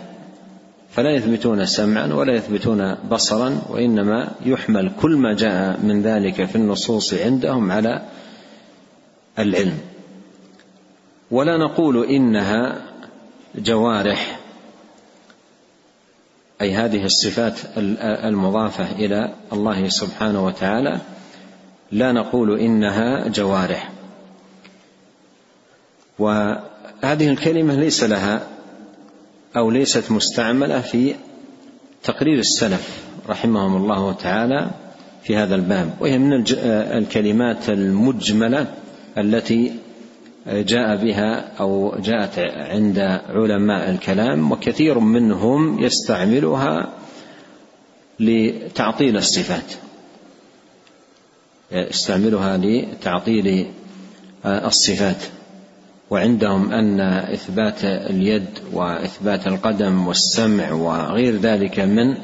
فلا 0.90 1.10
يثبتون 1.10 1.66
سمعا 1.66 2.06
ولا 2.06 2.34
يثبتون 2.34 2.94
بصرا 2.94 3.62
وإنما 3.70 4.28
يحمل 4.46 4.90
كل 5.02 5.16
ما 5.16 5.34
جاء 5.34 5.80
من 5.82 6.02
ذلك 6.02 6.44
في 6.44 6.56
النصوص 6.56 7.14
عندهم 7.14 7.72
على 7.72 8.02
العلم. 9.38 9.78
ولا 11.30 11.56
نقول 11.56 12.04
إنها 12.04 12.82
جوارح. 13.54 14.40
أي 16.60 16.74
هذه 16.74 17.04
الصفات 17.04 17.60
المضافة 18.24 18.92
إلى 18.92 19.34
الله 19.52 19.88
سبحانه 19.88 20.46
وتعالى 20.46 21.00
لا 21.92 22.12
نقول 22.12 22.60
إنها 22.60 23.28
جوارح. 23.28 23.90
وهذه 26.18 27.28
الكلمة 27.28 27.74
ليس 27.74 28.04
لها 28.04 28.46
أو 29.56 29.70
ليست 29.70 30.12
مستعملة 30.12 30.80
في 30.80 31.14
تقرير 32.02 32.38
السلف 32.38 33.04
رحمهم 33.28 33.76
الله 33.76 34.12
تعالى 34.12 34.70
في 35.22 35.36
هذا 35.36 35.54
الباب. 35.54 35.94
وهي 36.00 36.18
من 36.18 36.44
الكلمات 36.98 37.68
المجملة 37.68 38.74
التي 39.18 39.72
جاء 40.46 40.96
بها 40.96 41.52
أو 41.60 41.94
جاءت 41.98 42.38
عند 42.56 42.98
علماء 43.28 43.90
الكلام 43.90 44.52
وكثير 44.52 44.98
منهم 44.98 45.82
يستعملها 45.82 46.92
لتعطيل 48.20 49.16
الصفات. 49.16 49.72
يستعملها 51.72 52.56
لتعطيل 52.56 53.66
الصفات. 54.44 55.22
وعندهم 56.10 56.72
أن 56.72 57.00
إثبات 57.00 57.84
اليد 57.84 58.46
وإثبات 58.72 59.46
القدم 59.46 60.06
والسمع 60.06 60.72
وغير 60.72 61.36
ذلك 61.36 61.80
من 61.80 62.14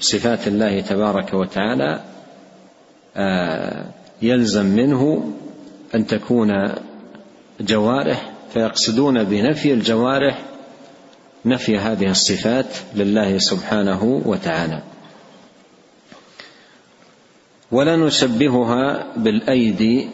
صفات 0.00 0.48
الله 0.48 0.80
تبارك 0.80 1.34
وتعالى 1.34 2.00
آه، 3.16 3.84
يلزم 4.22 4.66
منه 4.66 5.32
أن 5.94 6.06
تكون 6.06 6.50
جوارح 7.60 8.32
فيقصدون 8.52 9.24
بنفي 9.24 9.72
الجوارح 9.72 10.42
نفي 11.44 11.78
هذه 11.78 12.10
الصفات 12.10 12.66
لله 12.94 13.38
سبحانه 13.38 14.22
وتعالى. 14.24 14.82
ولا 17.72 17.96
نشبهها 17.96 19.06
بالأيدي 19.16 20.08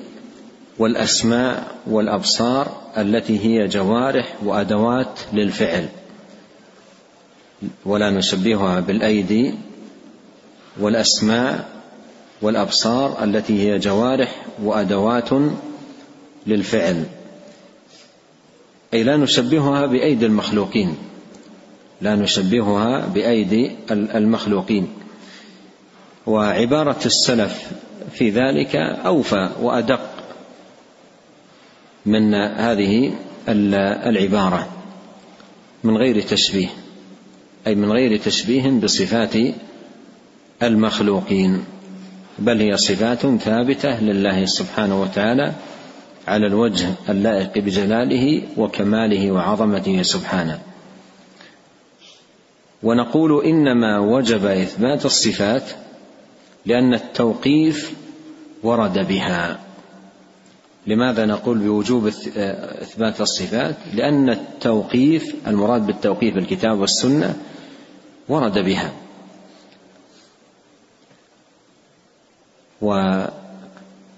والاسماع 0.78 1.62
والأبصار 1.86 2.80
التي 2.96 3.38
هي 3.44 3.66
جوارح 3.66 4.34
وأدوات 4.44 5.20
للفعل. 5.32 5.88
ولا 7.84 8.10
نشبهها 8.10 8.80
بالأيدي 8.80 9.54
والاسماع 10.80 11.64
والأبصار 12.42 13.24
التي 13.24 13.68
هي 13.68 13.78
جوارح 13.78 14.46
وأدوات 14.62 15.28
للفعل. 16.46 17.04
أي 18.94 19.02
لا 19.02 19.16
نشبهها 19.16 19.86
بأيدي 19.86 20.26
المخلوقين. 20.26 20.96
لا 22.00 22.16
نشبهها 22.16 23.06
بأيدي 23.06 23.70
المخلوقين. 23.90 24.88
وعبارة 26.26 27.06
السلف 27.06 27.70
في 28.12 28.30
ذلك 28.30 28.76
أوفى 29.06 29.50
وأدق 29.60 30.00
من 32.06 32.34
هذه 32.34 33.12
العبارة 33.48 34.68
من 35.84 35.96
غير 35.96 36.22
تشبيه 36.22 36.68
أي 37.66 37.74
من 37.74 37.92
غير 37.92 38.16
تشبيه 38.16 38.70
بصفات 38.70 39.34
المخلوقين 40.62 41.64
بل 42.38 42.60
هي 42.60 42.76
صفات 42.76 43.26
ثابتة 43.26 44.00
لله 44.00 44.46
سبحانه 44.46 45.02
وتعالى 45.02 45.52
على 46.28 46.46
الوجه 46.46 46.94
اللائق 47.08 47.58
بجلاله 47.58 48.42
وكماله 48.56 49.32
وعظمته 49.32 50.02
سبحانه. 50.02 50.60
ونقول 52.82 53.44
إنما 53.44 53.98
وجب 53.98 54.44
إثبات 54.44 55.04
الصفات 55.04 55.62
لأن 56.66 56.94
التوقيف 56.94 57.94
ورد 58.62 59.08
بها. 59.08 59.60
لماذا 60.86 61.26
نقول 61.26 61.58
بوجوب 61.58 62.06
إثبات 62.06 63.20
الصفات؟ 63.20 63.76
لأن 63.94 64.30
التوقيف 64.30 65.34
المراد 65.46 65.86
بالتوقيف 65.86 66.36
الكتاب 66.36 66.80
والسنة 66.80 67.36
ورد 68.28 68.58
بها. 68.58 68.92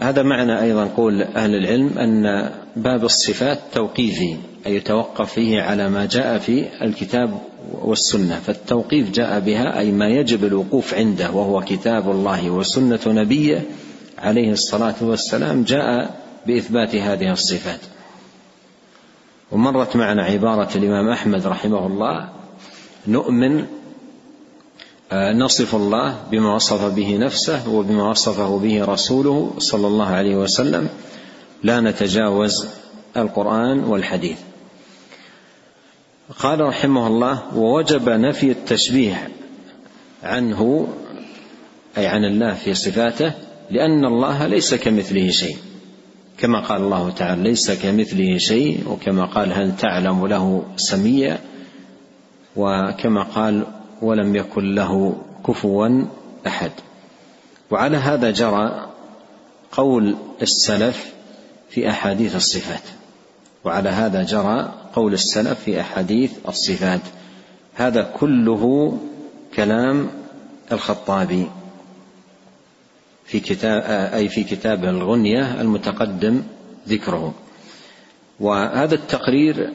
هذا 0.03 0.23
معنى 0.23 0.63
أيضا 0.63 0.85
قول 0.85 1.23
أهل 1.23 1.55
العلم 1.55 1.99
أن 1.99 2.51
باب 2.77 3.05
الصفات 3.05 3.59
توقيفي 3.73 4.37
أي 4.67 4.77
يتوقف 4.77 5.33
فيه 5.33 5.63
على 5.63 5.89
ما 5.89 6.07
جاء 6.07 6.39
في 6.39 6.65
الكتاب 6.83 7.39
والسنة 7.73 8.41
فالتوقيف 8.47 9.11
جاء 9.11 9.41
بها 9.41 9.79
أي 9.79 9.93
ما 9.93 10.09
يجب 10.09 10.45
الوقوف 10.45 10.95
عنده 10.95 11.31
وهو 11.31 11.61
كتاب 11.61 12.11
الله 12.11 12.51
وسنة 12.51 13.01
نبيه 13.07 13.63
عليه 14.19 14.53
الصلاة 14.53 14.95
والسلام 15.01 15.63
جاء 15.63 16.21
بإثبات 16.47 16.95
هذه 16.95 17.33
الصفات. 17.33 17.81
ومرت 19.53 19.97
معنا 19.97 20.25
عبارة 20.25 20.69
الإمام 20.77 21.09
أحمد 21.09 21.47
رحمه 21.47 21.87
الله 21.87 22.29
نؤمن 23.09 23.65
نصف 25.13 25.75
الله 25.75 26.17
بما 26.31 26.55
وصف 26.55 26.95
به 26.95 27.17
نفسه 27.17 27.69
وبما 27.69 28.11
وصفه 28.11 28.59
به 28.59 28.85
رسوله 28.85 29.55
صلى 29.59 29.87
الله 29.87 30.07
عليه 30.07 30.37
وسلم. 30.37 30.89
لا 31.63 31.81
نتجاوز 31.81 32.67
القرآن 33.17 33.85
والحديث. 33.85 34.39
قال 36.39 36.61
رحمه 36.61 37.07
الله 37.07 37.57
ووجب 37.57 38.09
نفي 38.09 38.51
التشبيه 38.51 39.29
عنه 40.23 40.89
أي 41.99 42.07
عن 42.07 42.25
الله 42.25 42.55
في 42.55 42.75
صفاته 42.75 43.33
لأن 43.71 44.05
الله 44.05 44.47
ليس 44.47 44.75
كمثله 44.75 45.31
شيء. 45.31 45.57
كما 46.39 46.61
قال 46.61 46.83
الله 46.83 47.11
تعالى 47.11 47.43
ليس 47.43 47.71
كمثله 47.71 48.39
شيء 48.39 48.89
وكما 48.89 49.25
قال 49.25 49.53
هل 49.53 49.77
تعلم 49.77 50.27
له 50.27 50.65
سميا؟ 50.77 51.39
وكما 52.57 53.23
قال 53.23 53.67
ولم 54.03 54.37
يكن 54.37 54.75
له 54.75 55.17
كفوا 55.47 56.05
أحد. 56.47 56.71
وعلى 57.71 57.97
هذا 57.97 58.31
جرى 58.31 58.87
قول 59.73 60.17
السلف 60.43 61.13
في 61.71 61.89
أحاديث 61.91 62.37
الصفات. 62.37 62.83
وعلى 63.65 63.89
هذا 63.89 64.23
جرى 64.23 64.75
قول 64.95 65.13
السلف 65.13 65.61
في 65.61 65.81
أحاديث 65.81 66.33
الصفات. 66.49 67.01
هذا 67.75 68.03
كله 68.03 68.99
كلام 69.55 70.09
الخطابي 70.73 71.47
في 73.25 73.41
كتاب 73.41 73.83
أي 74.15 74.29
في 74.29 74.45
كتابه 74.45 74.91
الغنية 74.91 75.61
المتقدم 75.61 76.43
ذكره. 76.89 77.35
وهذا 78.41 78.95
التقرير 78.95 79.73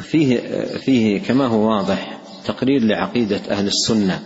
فيه 0.00 0.38
فيه 0.64 1.20
كما 1.20 1.46
هو 1.46 1.68
واضح 1.70 2.23
تقرير 2.46 2.82
لعقيدة 2.82 3.40
أهل 3.50 3.66
السنة 3.66 4.22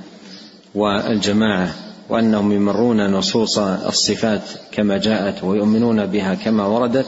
والجماعة 0.74 1.74
وأنهم 2.08 2.52
يمرون 2.52 3.10
نصوص 3.10 3.58
الصفات 3.58 4.42
كما 4.72 4.98
جاءت 4.98 5.44
ويؤمنون 5.44 6.06
بها 6.06 6.34
كما 6.34 6.66
وردت 6.66 7.06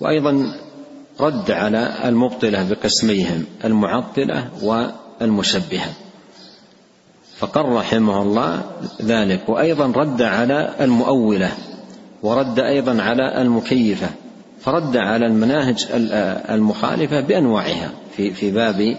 وأيضا 0.00 0.52
رد 1.20 1.50
على 1.50 1.94
المبطلة 2.04 2.68
بقسميهم 2.70 3.44
المعطلة 3.64 4.48
والمشبهة. 4.62 5.92
فقر 7.36 7.72
رحمه 7.72 8.22
الله 8.22 8.62
ذلك 9.02 9.48
وأيضا 9.48 9.86
رد 9.86 10.22
على 10.22 10.74
المؤولة 10.80 11.52
ورد 12.22 12.58
أيضا 12.58 13.02
على 13.02 13.42
المكيفة 13.42 14.08
فرد 14.60 14.96
على 14.96 15.26
المناهج 15.26 15.86
المخالفة 16.50 17.20
بأنواعها 17.20 17.90
في 18.16 18.30
في 18.30 18.50
باب 18.50 18.96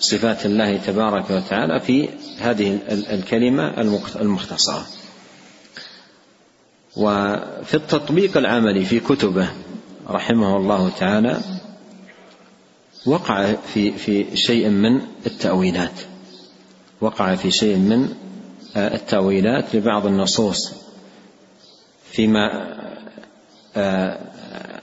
صفات 0.00 0.46
الله 0.46 0.76
تبارك 0.76 1.30
وتعالى 1.30 1.80
في 1.80 2.08
هذه 2.38 2.78
الكلمة 2.90 3.80
المختصرة. 4.20 4.86
وفي 6.96 7.74
التطبيق 7.74 8.36
العملي 8.36 8.84
في 8.84 9.00
كتبه 9.00 9.48
رحمه 10.08 10.56
الله 10.56 10.88
تعالى 10.88 11.40
وقع 13.06 13.52
في 13.52 13.92
في 13.92 14.36
شيء 14.36 14.68
من 14.68 15.00
التأويلات. 15.26 16.00
وقع 17.00 17.34
في 17.34 17.50
شيء 17.50 17.76
من 17.76 18.14
التأويلات 18.76 19.76
لبعض 19.76 20.06
النصوص 20.06 20.72
فيما 22.10 22.76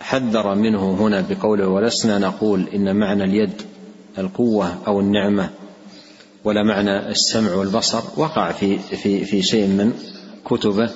حذر 0.02 0.56
منه 0.56 0.92
هنا 0.92 1.26
بقوله 1.30 1.68
ولسنا 1.68 2.18
نقول 2.18 2.70
إن 2.74 2.96
معنى 2.96 3.24
اليد 3.24 3.62
القوة 4.18 4.78
أو 4.88 5.00
النعمة 5.00 5.50
ولا 6.44 6.64
معنى 6.64 7.10
السمع 7.10 7.54
والبصر 7.54 8.02
وقع 8.18 8.52
في 8.52 8.78
في 8.78 9.26
في 9.26 9.42
شيء 9.42 9.68
من 9.68 9.94
كتبه 10.46 10.90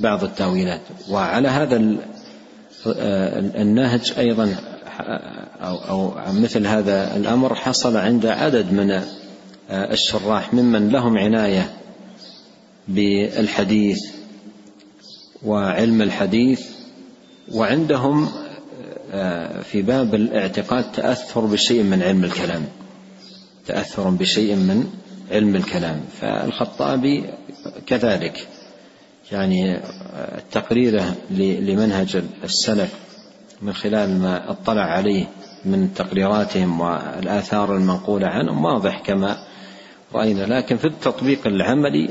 بعض 0.00 0.24
التأويلات. 0.24 0.80
وعلى 1.10 1.48
هذا 1.48 1.96
النهج 3.56 4.12
أيضا 4.18 4.56
أو 5.60 5.76
أو 5.76 6.32
مثل 6.32 6.66
هذا 6.66 7.16
الأمر 7.16 7.54
حصل 7.54 7.96
عند 7.96 8.26
عدد 8.26 8.72
من 8.72 9.02
الشراح 9.70 10.54
ممن 10.54 10.88
لهم 10.88 11.18
عناية 11.18 11.72
بالحديث 12.88 13.98
وعلم 15.42 16.02
الحديث 16.02 16.60
وعندهم 17.52 18.28
في 19.62 19.82
باب 19.82 20.14
الاعتقاد 20.14 20.92
تأثر 20.92 21.40
بشيء 21.40 21.82
من 21.82 22.02
علم 22.02 22.24
الكلام. 22.24 22.64
تأثر 23.66 24.10
بشيء 24.10 24.54
من 24.54 24.86
علم 25.30 25.56
الكلام. 25.56 26.00
فالخطابي 26.20 27.24
كذلك. 27.86 28.48
يعني 29.32 29.80
تقريره 30.52 31.14
لمنهج 31.30 32.22
السلف 32.44 32.94
من 33.62 33.72
خلال 33.72 34.18
ما 34.18 34.50
اطلع 34.50 34.82
عليه 34.82 35.26
من 35.64 35.94
تقريراتهم 35.94 36.80
والآثار 36.80 37.76
المنقولة 37.76 38.26
عنهم 38.26 38.64
واضح 38.64 39.02
كما 39.06 39.36
رأينا. 40.14 40.42
لكن 40.42 40.76
في 40.76 40.84
التطبيق 40.84 41.46
العملي 41.46 42.08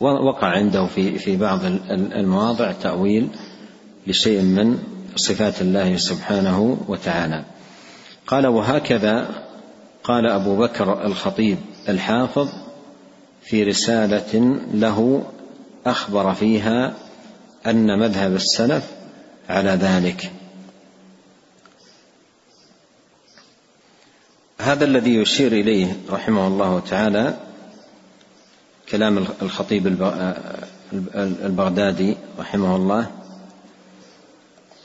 وقع 0.00 0.48
عنده 0.48 0.86
في 0.86 1.18
في 1.18 1.36
بعض 1.36 1.60
المواضع 1.90 2.72
تأويل 2.72 3.28
لشيء 4.06 4.42
من 4.42 4.78
صفات 5.16 5.60
الله 5.60 5.96
سبحانه 5.96 6.78
وتعالى. 6.88 7.44
قال 8.26 8.46
وهكذا 8.46 9.44
قال 10.04 10.26
أبو 10.26 10.56
بكر 10.56 11.06
الخطيب 11.06 11.58
الحافظ 11.88 12.48
في 13.42 13.62
رسالة 13.62 14.60
له 14.74 15.24
أخبر 15.86 16.34
فيها 16.34 16.94
أن 17.66 17.98
مذهب 17.98 18.34
السلف 18.34 18.84
على 19.48 19.70
ذلك. 19.70 20.30
هذا 24.60 24.84
الذي 24.84 25.14
يشير 25.14 25.52
إليه 25.52 25.96
رحمه 26.10 26.46
الله 26.46 26.80
تعالى 26.80 27.36
كلام 28.90 29.26
الخطيب 29.42 29.86
البغدادي 31.44 32.16
رحمه 32.38 32.76
الله 32.76 33.10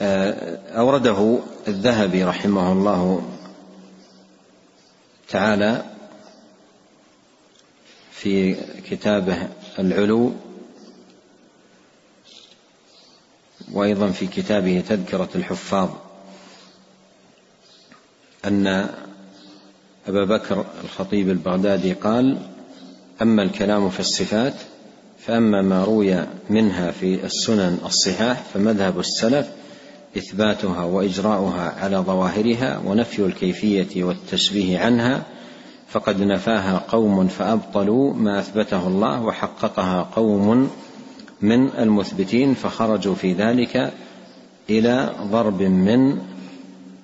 أورده 0.01 1.39
الذهبي 1.67 2.23
رحمه 2.23 2.71
الله 2.71 3.29
تعالى 5.29 5.85
في 8.11 8.55
كتابه 8.89 9.49
العلو 9.79 10.33
وأيضا 13.71 14.11
في 14.11 14.27
كتابه 14.27 14.83
تذكرة 14.89 15.29
الحفاظ 15.35 15.89
أن 18.45 18.89
أبا 20.07 20.25
بكر 20.25 20.65
الخطيب 20.83 21.29
البغدادي 21.29 21.93
قال 21.93 22.37
أما 23.21 23.43
الكلام 23.43 23.89
في 23.89 23.99
الصفات 23.99 24.53
فأما 25.19 25.61
ما 25.61 25.83
روي 25.83 26.25
منها 26.49 26.91
في 26.91 27.25
السنن 27.25 27.79
الصحاح 27.85 28.43
فمذهب 28.53 28.99
السلف 28.99 29.47
إثباتها 30.17 30.83
وإجراؤها 30.83 31.75
على 31.83 31.97
ظواهرها 31.97 32.81
ونفي 32.85 33.25
الكيفية 33.25 34.03
والتشبيه 34.03 34.79
عنها 34.79 35.23
فقد 35.87 36.21
نفاها 36.21 36.77
قوم 36.87 37.27
فأبطلوا 37.27 38.13
ما 38.13 38.39
أثبته 38.39 38.87
الله 38.87 39.23
وحققها 39.23 40.03
قوم 40.15 40.69
من 41.41 41.69
المثبتين 41.69 42.53
فخرجوا 42.53 43.15
في 43.15 43.33
ذلك 43.33 43.93
إلى 44.69 45.15
ضرب 45.21 45.61
من 45.61 46.17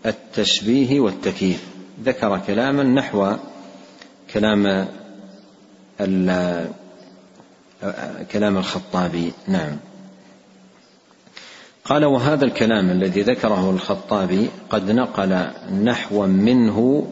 التشبيه 0.05 0.99
والتكييف. 0.99 1.67
ذكر 2.03 2.41
كلاما 2.47 2.83
نحو 2.83 3.35
كلام 4.33 4.87
كلام 8.31 8.57
الخطابي. 8.57 9.31
نعم. 9.47 9.77
قال 11.85 12.05
وهذا 12.05 12.45
الكلام 12.45 12.89
الذي 12.89 13.21
ذكره 13.21 13.69
الخطابي 13.69 14.49
قد 14.69 14.91
نقل 14.91 15.47
نحوا 15.83 16.25
منه 16.25 17.07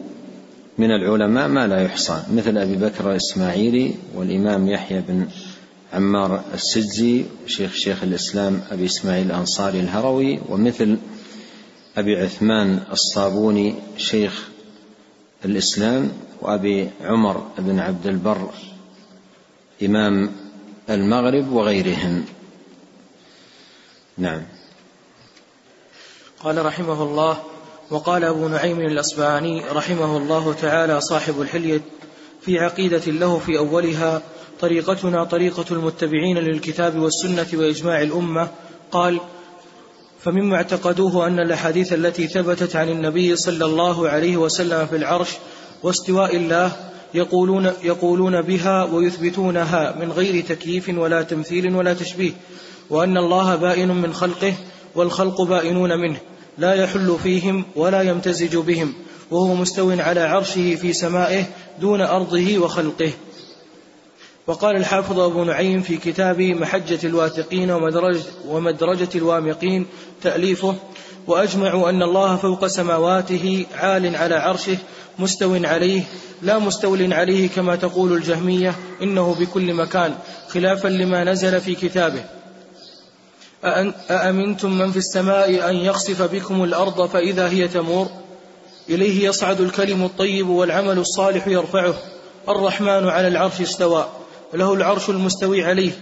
من 0.78 0.90
العلماء 0.90 1.48
ما 1.48 1.66
لا 1.66 1.82
يحصى 1.82 2.22
مثل 2.32 2.58
أبي 2.58 2.76
بكر 2.76 3.10
الإسماعيلي 3.10 3.94
والإمام 4.14 4.68
يحيى 4.68 5.00
بن 5.08 5.26
عمار 5.92 6.44
السجزي 6.54 7.24
شيخ 7.46 7.72
شيخ 7.72 8.02
الإسلام 8.02 8.60
أبي 8.70 8.84
إسماعيل 8.84 9.26
الأنصاري 9.26 9.80
الهروي 9.80 10.40
ومثل 10.48 10.98
أبي 11.96 12.16
عثمان 12.16 12.80
الصابوني 12.92 13.74
شيخ 13.96 14.48
الإسلام 15.44 16.10
وأبي 16.40 16.88
عمر 17.00 17.46
بن 17.58 17.78
عبد 17.78 18.06
البر 18.06 18.50
إمام 19.82 20.30
المغرب 20.90 21.52
وغيرهم. 21.52 22.24
نعم. 24.18 24.42
قال 26.44 26.66
رحمه 26.66 27.02
الله 27.02 27.36
وقال 27.90 28.24
أبو 28.24 28.48
نعيم 28.48 28.80
الأصبهاني 28.80 29.64
رحمه 29.72 30.16
الله 30.16 30.52
تعالى 30.52 31.00
صاحب 31.00 31.40
الحلية 31.40 31.80
في 32.40 32.58
عقيدة 32.58 33.02
له 33.06 33.38
في 33.38 33.58
أولها 33.58 34.22
طريقتنا 34.60 35.24
طريقة 35.24 35.64
المتبعين 35.70 36.38
للكتاب 36.38 36.98
والسنة 36.98 37.46
وإجماع 37.54 38.02
الأمة. 38.02 38.48
قال 38.92 39.20
فمما 40.20 40.56
اعتقدوه 40.56 41.26
أن 41.26 41.38
الأحاديث 41.38 41.92
التي 41.92 42.26
ثبتت 42.26 42.76
عن 42.76 42.88
النبي 42.88 43.36
صلى 43.36 43.64
الله 43.64 44.08
عليه 44.08 44.36
وسلم 44.36 44.86
في 44.86 44.96
العرش 44.96 45.30
واستواء 45.82 46.36
الله 46.36 46.72
يقولون, 47.14 47.72
يقولون 47.82 48.42
بها 48.42 48.84
ويثبتونها 48.84 49.96
من 50.00 50.12
غير 50.12 50.44
تكييف 50.44 50.88
ولا 50.88 51.22
تمثيل 51.22 51.76
ولا 51.76 51.94
تشبيه 51.94 52.32
وأن 52.90 53.16
الله 53.16 53.56
بائن 53.56 53.88
من 53.88 54.14
خلقه 54.14 54.54
والخلق 54.94 55.42
بائنون 55.42 56.00
منه. 56.00 56.20
لا 56.60 56.74
يحل 56.74 57.18
فيهم 57.22 57.64
ولا 57.76 58.02
يمتزج 58.02 58.56
بهم 58.56 58.94
وهو 59.30 59.54
مستو 59.54 59.90
على 59.90 60.20
عرشه 60.20 60.74
في 60.74 60.92
سمائه 60.92 61.44
دون 61.80 62.00
أرضه 62.00 62.58
وخلقه. 62.58 63.12
وقال 64.46 64.76
الحافظ 64.76 65.18
أبو 65.18 65.44
نعيم 65.44 65.82
في 65.82 65.96
كتاب 65.96 66.40
محجة 66.40 66.98
الواثقين 67.04 67.70
ومدرجة 68.48 69.08
الوامقين 69.14 69.86
تأليفه 70.22 70.74
وأجمعوا 71.26 71.90
أن 71.90 72.02
الله 72.02 72.36
فوق 72.36 72.66
سماواته 72.66 73.66
عال 73.74 74.16
على 74.16 74.34
عرشه 74.34 74.76
مستو 75.18 75.54
عليه 75.64 76.02
لا 76.42 76.58
مستول 76.58 77.12
عليه 77.12 77.48
كما 77.48 77.76
تقول 77.76 78.12
الجهمية 78.12 78.74
إنه 79.02 79.34
بكل 79.34 79.74
مكان 79.74 80.14
خلافا 80.48 80.88
لما 80.88 81.24
نزل 81.24 81.60
في 81.60 81.74
كتابه. 81.74 82.39
أأمنتم 83.64 84.78
من 84.78 84.92
في 84.92 84.96
السماء 84.96 85.70
أن 85.70 85.76
يخسف 85.76 86.22
بكم 86.22 86.64
الأرض 86.64 87.06
فإذا 87.06 87.48
هي 87.48 87.68
تمور؟ 87.68 88.06
إليه 88.88 89.28
يصعد 89.28 89.60
الكلم 89.60 90.04
الطيب 90.04 90.48
والعمل 90.48 90.98
الصالح 90.98 91.48
يرفعه. 91.48 91.94
الرحمن 92.48 93.08
على 93.08 93.28
العرش 93.28 93.60
استوى. 93.60 94.08
له 94.54 94.74
العرش 94.74 95.10
المستوي 95.10 95.64
عليه. 95.64 95.92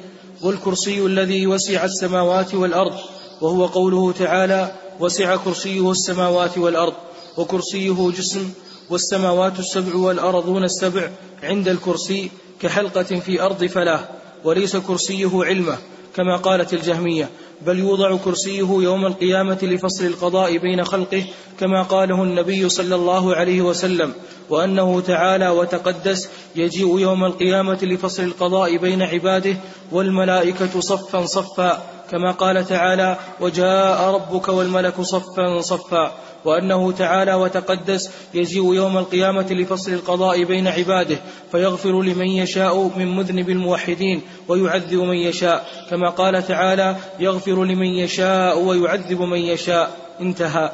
والكرسي 0.42 1.07
الذي 1.07 1.47
وسع 1.47 1.85
السماوات 1.85 2.55
والأرض. 2.55 2.94
وهو 3.40 3.66
قوله 3.66 4.12
تعالى 4.12 4.73
وسع 5.01 5.37
كرسيه 5.37 5.90
السماوات 5.90 6.59
والأرض. 6.59 6.94
وكرسيه 7.37 8.11
جسم. 8.11 8.51
والسماوات 8.90 9.59
السبع 9.59 9.97
والأرضون 9.97 10.64
السبع 10.64 11.11
عند 11.42 11.68
الكرسي 11.68 12.31
كحلقة 12.61 13.03
في 13.03 13.42
أرض 13.42 13.64
فلاه. 13.64 14.01
وليس 14.44 14.77
كرسيه 14.77 15.31
علمه. 15.35 15.79
كما 16.16 16.37
قالت 16.37 16.75
الجهمية 16.75 17.29
بل 17.66 17.79
يوضع 17.79 18.16
كرسيه 18.16 18.68
يوم 18.68 19.07
القيامة 19.07 19.59
لفصل 19.62 20.07
القضاء 20.07 20.57
بين 20.59 20.85
خلقه 20.85 21.25
كما 21.61 21.83
قاله 21.83 22.23
النبي 22.23 22.68
صلى 22.68 22.94
الله 22.94 23.35
عليه 23.35 23.62
وسلم 23.62 24.12
وأنه 24.51 25.01
تعالى 25.01 25.49
وتقدس 25.49 26.29
يجيء 26.57 26.99
يوم 26.99 27.25
القيامة 27.25 27.79
لفصل 27.83 28.23
القضاء 28.23 28.77
بين 28.77 29.03
عباده 29.03 29.57
والملائكة 29.92 30.81
صفا 30.81 31.27
صفا. 31.27 31.97
كما 32.11 32.31
قال 32.31 32.66
تعالى 32.66 33.16
وجاء 33.40 34.11
ربك 34.11 34.49
والملك 34.49 35.01
صفا 35.01 35.61
صفا. 35.61 36.12
وأنه 36.44 36.92
تعالى 36.92 37.35
وتقدس 37.35 38.11
يجيء 38.35 38.75
يوم 38.75 38.99
القيامة 38.99 39.53
لفصل 39.53 39.92
القضاء 39.92 40.44
بين 40.44 40.66
عباده 40.68 41.18
فيغفر 41.53 42.03
لمن 42.03 42.27
يشاء 42.27 42.99
من 42.99 43.16
مذنب 43.16 43.51
الموحدين 43.51 44.23
ويعذب 44.49 44.99
من 44.99 45.16
يشاء. 45.16 45.66
كما 45.90 46.11
قال 46.11 46.47
تعالى 46.47 46.97
يغفر 47.21 47.64
لمن 47.64 47.87
يشاء 47.87 48.59
ويعذب 48.59 49.21
من 49.21 49.38
يشاء. 49.38 49.97
انتهى. 50.21 50.73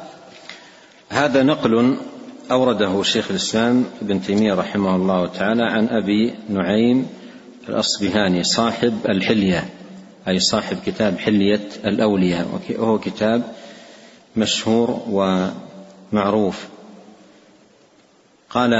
هذا 1.09 1.43
نقل 1.43 1.97
أورده 2.51 3.03
شيخ 3.03 3.25
الإسلام 3.29 3.85
ابن 4.01 4.21
تيمية 4.21 4.53
رحمه 4.53 4.95
الله 4.95 5.27
تعالى 5.27 5.63
عن 5.63 5.87
أبي 5.87 6.33
نعيم 6.49 7.07
الأصبهاني 7.69 8.43
صاحب 8.43 8.93
الحلية. 9.09 9.69
أي 10.27 10.39
صاحب 10.39 10.77
كتاب 10.85 11.17
حلية 11.17 11.69
الأولياء 11.85 12.61
وهو 12.69 12.99
كتاب 12.99 13.53
مشهور 14.35 15.01
ومعروف. 16.11 16.67
قال 18.49 18.73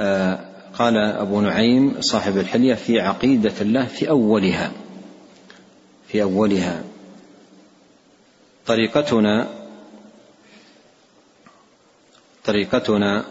آه 0.00 0.40
قال 0.78 0.96
أبو 0.96 1.40
نعيم 1.40 2.00
صاحب 2.00 2.38
الحلية 2.38 2.74
في 2.74 3.00
عقيدة 3.00 3.52
الله 3.60 3.86
في 3.86 4.08
أولها 4.08 4.72
في 6.08 6.22
أولها. 6.22 6.84
طريقتنا 8.66 9.48
طريقتنا 12.44 13.24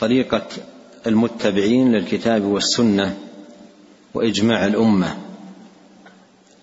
طريقة 0.00 0.46
المتبعين 1.06 1.92
للكتاب 1.92 2.42
والسنة 2.44 3.18
وإجماع 4.14 4.66
الأمة. 4.66 5.25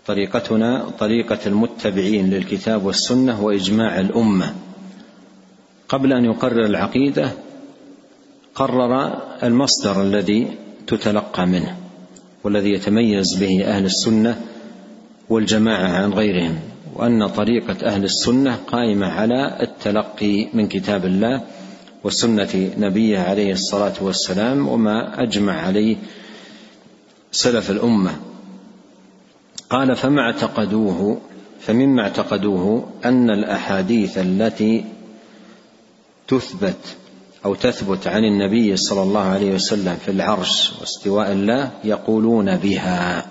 طريقتنا 0.08 0.90
طريقة 1.00 1.40
المتبعين 1.46 2.30
للكتاب 2.30 2.86
والسنة 2.86 3.44
وإجماع 3.44 4.00
الأمة. 4.00 4.56
قبل 5.90 6.14
أن 6.14 6.26
يقرر 6.26 6.66
العقيدة 6.66 7.32
قرر 8.56 9.22
المصدر 9.44 10.02
الذي 10.02 10.48
تتلقى 10.88 11.46
منه 11.46 11.78
والذي 12.44 12.70
يتميز 12.74 13.38
به 13.40 13.66
أهل 13.66 13.86
السنة 13.86 14.42
والجماعة 15.30 15.88
عن 15.88 16.14
غيرهم 16.14 16.60
وأن 16.96 17.28
طريقة 17.28 17.86
أهل 17.86 18.04
السنة 18.04 18.56
قائمة 18.56 19.08
على 19.08 19.58
التلقي 19.62 20.48
من 20.54 20.68
كتاب 20.68 21.06
الله 21.06 21.42
وسنة 22.04 22.72
نبيه 22.78 23.20
عليه 23.20 23.52
الصلاة 23.52 23.94
والسلام 24.02 24.68
وما 24.68 25.24
أجمع 25.24 25.54
عليه 25.62 25.96
سلف 27.32 27.72
الأمة. 27.72 28.12
قال 29.70 29.96
فما 29.96 30.22
اعتقدوه 30.22 31.22
فمما 31.60 32.02
اعتقدوه 32.02 32.90
أن 33.06 33.30
الأحاديث 33.30 34.18
التي 34.18 34.86
تثبت 36.28 36.96
أو 37.46 37.56
تثبت 37.56 38.08
عن 38.08 38.24
النبي 38.24 38.78
صلى 38.78 39.04
الله 39.04 39.22
عليه 39.22 39.54
وسلم 39.54 39.96
في 39.96 40.12
العرش 40.12 40.72
واستواء 40.82 41.32
الله 41.32 41.72
يقولون 41.84 42.58
بها 42.58 43.26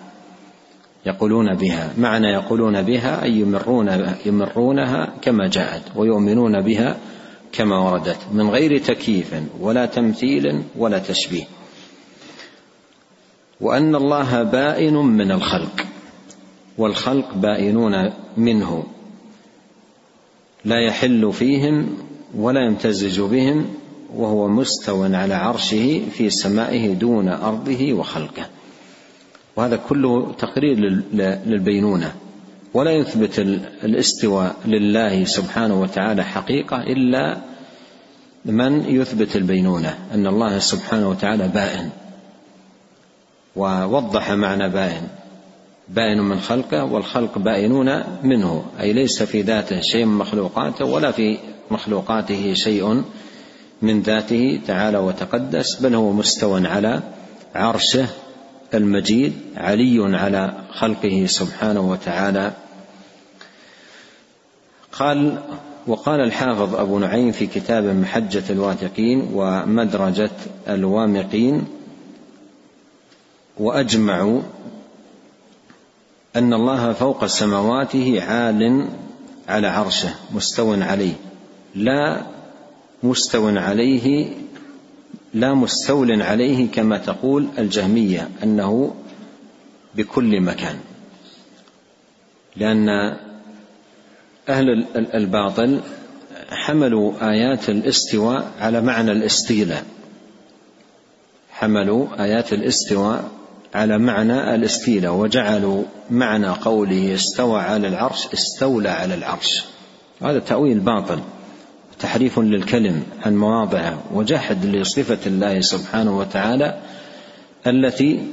يقولون 1.07 1.55
بها. 1.55 1.93
معنى 1.99 2.27
يقولون 2.27 2.83
بها 2.83 3.23
أي 3.23 3.33
يمرون 3.33 4.15
يمرونها 4.27 5.13
كما 5.23 5.49
جاءت 5.49 5.83
ويؤمنون 5.97 6.61
بها 6.61 6.97
كما 7.53 7.79
وردت 7.79 8.19
من 8.33 8.51
غير 8.51 8.79
تكييف 8.79 9.35
ولا 9.61 9.87
تمثيل 9.87 10.63
ولا 10.77 10.99
تشبيه. 10.99 11.45
وأن 13.61 13.95
الله 13.95 14.43
بائن 14.43 14.95
من 14.95 15.31
الخلق. 15.33 15.82
والخلق 16.79 17.35
بائنون 17.35 18.11
منه 18.37 18.85
لا 20.65 20.87
يحل 20.87 21.33
فيهم 21.33 21.97
ولا 22.37 22.61
يمتزج 22.67 23.21
بهم 23.21 23.67
وهو 24.17 24.49
مستو 24.49 25.05
على 25.05 25.35
عرشه 25.35 26.03
في 26.13 26.31
سمائه 26.31 26.95
دون 26.95 27.29
أرضه 27.29 27.93
وخلقه. 27.93 28.47
وهذا 29.57 29.77
كله 29.77 30.33
تقرير 30.33 30.79
للبينونة. 31.47 32.15
ولا 32.75 32.91
يثبت 32.91 33.39
الاستواء 33.85 34.57
لله 34.65 35.25
سبحانه 35.25 35.81
وتعالى 35.81 36.25
حقيقة 36.25 36.77
إلا 36.83 37.37
من 38.45 38.85
يثبت 38.85 39.37
البينونة 39.37 39.99
أن 40.15 40.27
الله 40.27 40.59
سبحانه 40.59 41.09
وتعالى 41.09 41.49
بائن 41.49 41.91
ووضح 43.57 44.31
معنى 44.31 44.69
بائن. 44.69 45.09
بائن 45.89 46.21
من 46.21 46.41
خلقه 46.41 46.85
والخلق 46.85 47.39
بائنون 47.39 48.03
منه 48.23 48.65
أي 48.81 48.93
ليس 48.93 49.23
في 49.23 49.43
ذاته 49.43 49.81
شيء 49.81 50.05
من 50.05 50.19
مخلوقاته 50.19 50.85
ولا 50.85 51.11
في 51.11 51.39
مخلوقاته 51.71 52.55
شيء 52.55 53.03
من 53.83 54.03
ذاته 54.03 54.61
تعالى 54.67 54.99
وتقدس 54.99 55.75
بل 55.81 55.95
هو 55.95 56.13
مستوى 56.13 56.67
على 56.67 57.03
عرشه 57.55 58.07
المجيد 58.75 59.33
علي 59.57 60.17
على 60.17 60.55
خلقه 60.71 61.27
سبحانه 61.27 61.91
وتعالى. 61.91 62.53
قال 64.93 65.39
وقال 65.87 66.21
الحافظ 66.21 66.75
أبو 66.75 66.99
نعيم 66.99 67.33
في 67.33 67.47
كتاب 67.47 67.85
محجة 67.85 68.43
الواثقين 68.51 69.29
ومدرجة 69.33 70.31
الوامقين 70.69 71.65
وأجمعوا 73.59 74.41
أن 76.37 76.55
الله 76.55 76.93
فوق 76.93 77.27
سماواته 77.27 78.23
عال 78.23 78.89
على 79.49 79.67
عرشه 79.67 80.15
مستو 80.35 80.75
عليه. 80.75 81.13
لا 81.75 82.23
مستو 83.03 83.49
عليه 83.49 84.29
لا 85.35 85.55
مستول 85.55 86.23
عليه 86.23 86.71
كما 86.71 86.99
تقول 86.99 87.49
الجهمية 87.59 88.29
أنه 88.43 88.95
بكل 89.95 90.41
مكان. 90.41 90.79
لأن 92.57 92.89
أهل 94.49 94.87
الباطل 94.97 95.81
حملوا 96.51 97.31
آيات 97.31 97.69
الاستواء 97.69 98.51
على 98.61 98.81
معنى 98.81 99.13
الاستيلاء. 99.13 99.85
حملوا 101.51 102.23
آيات 102.25 102.53
الاستواء 102.53 103.31
على 103.75 103.99
معنى 103.99 104.55
الاستيلاء 104.55 105.15
وجعلوا 105.15 105.85
معنى 106.11 106.49
قوله 106.49 107.15
استوى 107.15 107.61
على 107.61 107.89
العرش 107.89 108.27
استولى 108.35 108.89
على 108.89 109.15
العرش. 109.15 109.65
هذا 110.23 110.39
تأويل 110.39 110.81
باطل 110.81 111.21
تحريف 112.01 112.39
للكلم 112.39 113.03
عن 113.23 113.37
مواضعه 113.37 114.03
وجحد 114.15 114.67
لصفة 114.67 115.19
الله 115.27 115.61
سبحانه 115.61 116.19
وتعالى 116.19 116.81
التي 117.67 118.27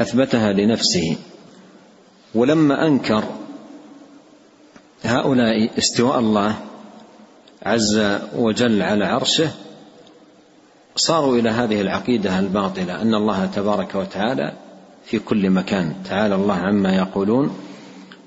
أثبتها 0.00 0.52
لنفسه. 0.52 1.16
ولما 2.34 2.86
أنكر 2.86 3.24
هؤلاء 5.04 5.70
استواء 5.78 6.18
الله 6.18 6.56
عز 7.62 8.18
وجل 8.36 8.82
على 8.82 9.04
عرشه 9.04 9.50
صاروا 10.96 11.36
إلى 11.36 11.50
هذه 11.50 11.80
العقيدة 11.80 12.38
الباطلة 12.38 13.02
أن 13.02 13.14
الله 13.14 13.46
تبارك 13.46 13.94
وتعالى 13.94 14.52
في 15.10 15.18
كل 15.18 15.50
مكان. 15.50 15.94
تعالى 16.08 16.34
الله 16.34 16.54
عما 16.54 16.96
يقولون 16.96 17.56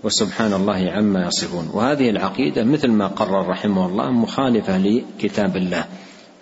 وسبحان 0.04 0.54
الله 0.54 0.92
عما 0.92 1.28
يصفون. 1.28 1.70
وهذه 1.74 2.10
العقيدة 2.10 2.64
مثل 2.64 2.92
ما 2.92 3.08
قرر 3.08 3.48
رحمه 3.50 3.86
الله 3.86 4.12
مخالفة 4.12 4.78
لكتاب 4.78 5.58
الله 5.58 5.86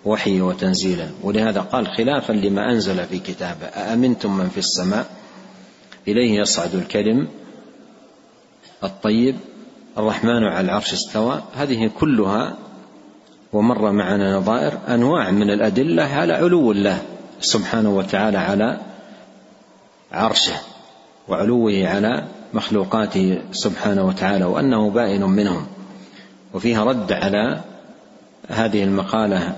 وحيه 0.04 0.42
وتنزيله 0.42 1.10
ولهذا 1.22 1.60
قال 1.60 1.86
خلافا 1.86 2.32
لما 2.32 2.72
أنزل 2.72 3.04
في 3.04 3.18
كتابه 3.18 3.66
أأمنتم 3.66 4.36
من 4.36 4.48
في 4.48 4.58
السماء؟ 4.58 5.06
إليه 6.08 6.40
يصعد 6.40 6.74
الكلم 6.74 7.28
الطيب 8.84 9.36
الرحمن 9.98 10.44
على 10.44 10.64
العرش 10.64 10.92
استوى. 10.92 11.42
هذه 11.54 11.90
كلها 12.00 12.56
ومر 13.52 13.92
معنا 13.92 14.36
نظائر 14.36 14.78
أنواع 14.88 15.30
من 15.30 15.50
الأدلة 15.50 16.02
على 16.02 16.32
علو 16.32 16.72
الله 16.72 17.02
سبحانه 17.40 17.96
وتعالى 17.96 18.38
على 18.38 18.91
عرشه 20.12 20.54
وعلوه 21.28 21.88
على 21.88 22.24
مخلوقاته 22.54 23.42
سبحانه 23.52 24.06
وتعالى 24.06 24.44
وأنه 24.44 24.90
بائن 24.90 25.22
منهم. 25.22 25.66
وفيها 26.54 26.84
رد 26.84 27.12
على 27.12 27.60
هذه 28.48 28.84
المقالة 28.84 29.56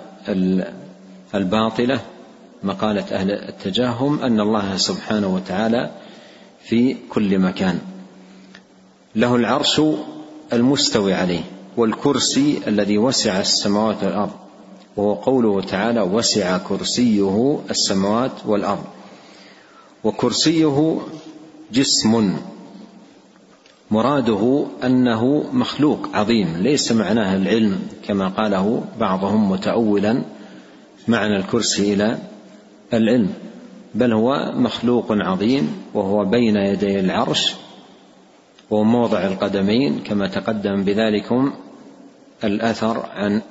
الباطلة 1.34 2.00
مقالة 2.62 3.04
أهل 3.12 3.30
التجاهم 3.30 4.22
أن 4.22 4.40
الله 4.40 4.76
سبحانه 4.76 5.34
وتعالى 5.34 5.90
في 6.64 6.96
كل 7.10 7.38
مكان. 7.38 7.78
له 9.16 9.36
العرش 9.36 9.80
المستوي 10.52 11.14
عليه 11.14 11.44
والكرسي 11.76 12.60
الذي 12.66 12.98
وسع 12.98 13.40
السماوات 13.40 14.04
والأرض 14.04 14.32
وهو 14.96 15.14
قوله 15.14 15.60
تعالى 15.62 16.00
وسع 16.00 16.58
كرسيه 16.58 17.60
السماوات 17.70 18.32
والأرض 18.46 18.84
وكرسيه 20.04 20.98
جسم. 21.72 22.36
مراده 23.90 24.66
أنه 24.84 25.44
مخلوق 25.52 26.08
عظيم 26.14 26.56
ليس 26.56 26.92
معناه 26.92 27.36
العلم 27.36 27.78
كما 28.08 28.28
قاله 28.28 28.84
بعضهم 29.00 29.50
متأولا 29.50 30.22
معنى 31.08 31.36
الكرسي 31.36 31.94
إلى 31.94 32.18
العلم 32.92 33.30
بل 33.94 34.12
هو 34.12 34.52
مخلوق 34.56 35.06
عظيم 35.10 35.76
وهو 35.94 36.24
بين 36.24 36.56
يدي 36.56 37.00
العرش 37.00 37.54
وموضع 38.70 39.26
القدمين 39.26 40.00
كما 40.04 40.28
تقدم 40.28 40.84
بذلكم 40.84 41.52
الأثر 42.44 43.06
عن 43.14 43.42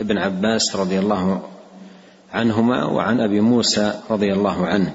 ابن 0.00 0.18
عباس 0.18 0.76
رضي 0.76 0.98
الله 0.98 1.42
عنهما 2.32 2.84
وعن 2.84 3.20
أبي 3.20 3.40
موسى 3.40 4.00
رضي 4.10 4.32
الله 4.32 4.66
عنه. 4.66 4.92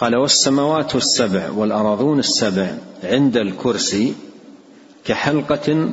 قال 0.00 0.16
والسماوات 0.16 0.94
السبع 0.96 1.50
والأراضون 1.50 2.18
السبع 2.18 2.74
عند 3.04 3.36
الكرسي 3.36 4.14
كحلقة 5.04 5.90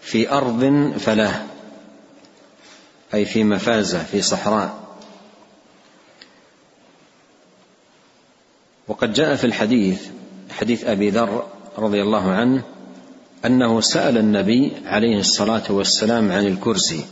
في 0.00 0.30
أرض 0.30 0.92
فلاه 0.98 1.42
أي 3.14 3.24
في 3.24 3.44
مفازة 3.44 4.04
في 4.04 4.22
صحراء. 4.22 4.84
وقد 8.88 9.12
جاء 9.12 9.36
في 9.36 9.44
الحديث 9.44 10.02
حديث 10.50 10.84
أبي 10.84 11.10
ذر 11.10 11.46
رضي 11.78 12.02
الله 12.02 12.30
عنه 12.30 12.62
أنه 13.44 13.80
سأل 13.80 14.18
النبي 14.18 14.72
عليه 14.86 15.20
الصلاة 15.20 15.72
والسلام 15.72 16.32
عن 16.32 16.46
الكرسي. 16.46 17.04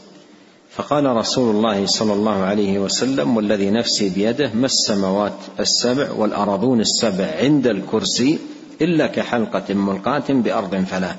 فقال 0.76 1.06
رسول 1.06 1.56
الله 1.56 1.86
صلى 1.86 2.12
الله 2.12 2.42
عليه 2.42 2.78
وسلم 2.78 3.36
والذي 3.36 3.70
نفسي 3.70 4.08
بيده 4.08 4.50
ما 4.54 4.66
السماوات 4.66 5.36
السبع 5.60 6.10
والارضون 6.10 6.80
السبع 6.80 7.36
عند 7.40 7.66
الكرسي 7.66 8.38
إلا 8.80 9.06
كحلقة 9.06 9.74
ملقاة 9.74 10.24
بأرض 10.28 10.84
فلا 10.84 11.16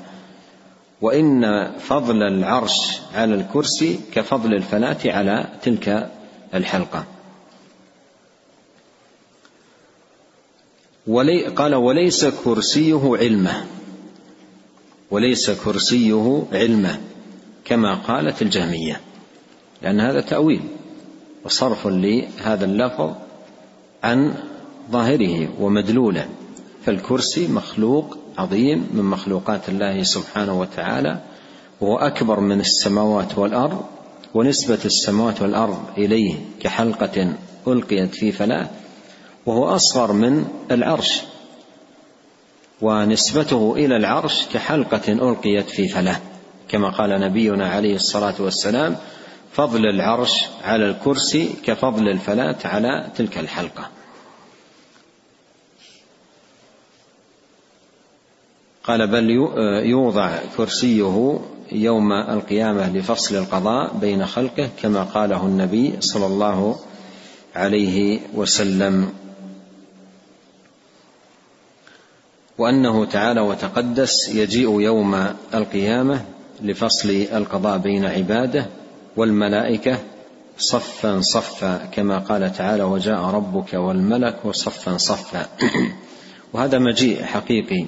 وإن 1.00 1.70
فضل 1.78 2.22
العرش 2.22 3.00
على 3.14 3.34
الكرسي 3.34 4.00
كفضل 4.12 4.54
الفلاة 4.54 4.98
على 5.04 5.48
تلك 5.62 6.10
الحلقة. 6.54 7.04
ولي 11.06 11.46
قال 11.46 11.74
وليس 11.74 12.24
كرسيه 12.24 13.16
علمه 13.16 13.64
وليس 15.10 15.50
كرسيه 15.50 16.42
علمه 16.52 17.00
كما 17.64 17.94
قالت 17.94 18.42
الجهمية. 18.42 19.00
لأن 19.84 20.00
هذا 20.00 20.20
تأويل 20.20 20.60
وصرف 21.44 21.86
لهذا 21.86 22.64
اللفظ 22.64 23.10
عن 24.02 24.34
ظاهره 24.90 25.48
ومدلوله. 25.60 26.28
فالكرسي 26.84 27.48
مخلوق 27.48 28.18
عظيم 28.38 28.88
من 28.92 29.04
مخلوقات 29.04 29.68
الله 29.68 30.02
سبحانه 30.02 30.60
وتعالى 30.60 31.20
وهو 31.80 31.96
أكبر 31.98 32.40
من 32.40 32.60
السماوات 32.60 33.38
والأرض 33.38 33.82
ونسبة 34.34 34.78
السماوات 34.84 35.42
والأرض 35.42 35.78
إليه 35.98 36.34
كحلقة 36.60 37.34
ألقيت 37.68 38.14
في 38.14 38.32
فلاة 38.32 38.68
وهو 39.46 39.64
أصغر 39.64 40.12
من 40.12 40.44
العرش 40.70 41.20
ونسبته 42.82 43.74
إلى 43.76 43.96
العرش 43.96 44.46
كحلقة 44.52 45.12
ألقيت 45.12 45.70
في 45.70 45.88
فلاة 45.88 46.20
كما 46.68 46.88
قال 46.90 47.20
نبينا 47.20 47.68
عليه 47.68 47.94
الصلاة 47.94 48.34
والسلام 48.38 48.96
فضل 49.54 49.86
العرش 49.86 50.46
على 50.64 50.86
الكرسي 50.90 51.54
كفضل 51.64 52.08
الفلاة 52.08 52.56
على 52.64 53.10
تلك 53.16 53.38
الحلقة. 53.38 53.90
قال 58.84 59.06
بل 59.06 59.30
يوضع 59.84 60.38
كرسيه 60.56 61.40
يوم 61.72 62.12
القيامة 62.12 62.96
لفصل 62.96 63.36
القضاء 63.36 63.96
بين 63.96 64.26
خلقه 64.26 64.70
كما 64.82 65.02
قاله 65.02 65.46
النبي 65.46 65.94
صلى 66.00 66.26
الله 66.26 66.78
عليه 67.54 68.20
وسلم. 68.34 69.12
وأنه 72.58 73.04
تعالى 73.04 73.40
وتقدس 73.40 74.28
يجيء 74.28 74.80
يوم 74.80 75.34
القيامة 75.54 76.24
لفصل 76.62 77.10
القضاء 77.10 77.78
بين 77.78 78.04
عباده 78.04 78.66
والملائكة 79.16 79.98
صفا 80.58 81.20
صفا 81.20 81.76
كما 81.92 82.18
قال 82.18 82.52
تعالى 82.52 82.82
وجاء 82.82 83.20
ربك 83.20 83.74
والملك 83.74 84.50
صفا 84.50 84.96
صفا. 84.96 85.48
وهذا 86.52 86.78
مجيء 86.78 87.22
حقيقي 87.22 87.86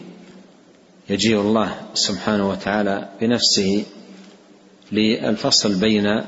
يجيء 1.11 1.41
الله 1.41 1.75
سبحانه 1.95 2.49
وتعالى 2.49 3.09
بنفسه 3.21 3.85
للفصل 4.93 5.75
بين 5.75 6.23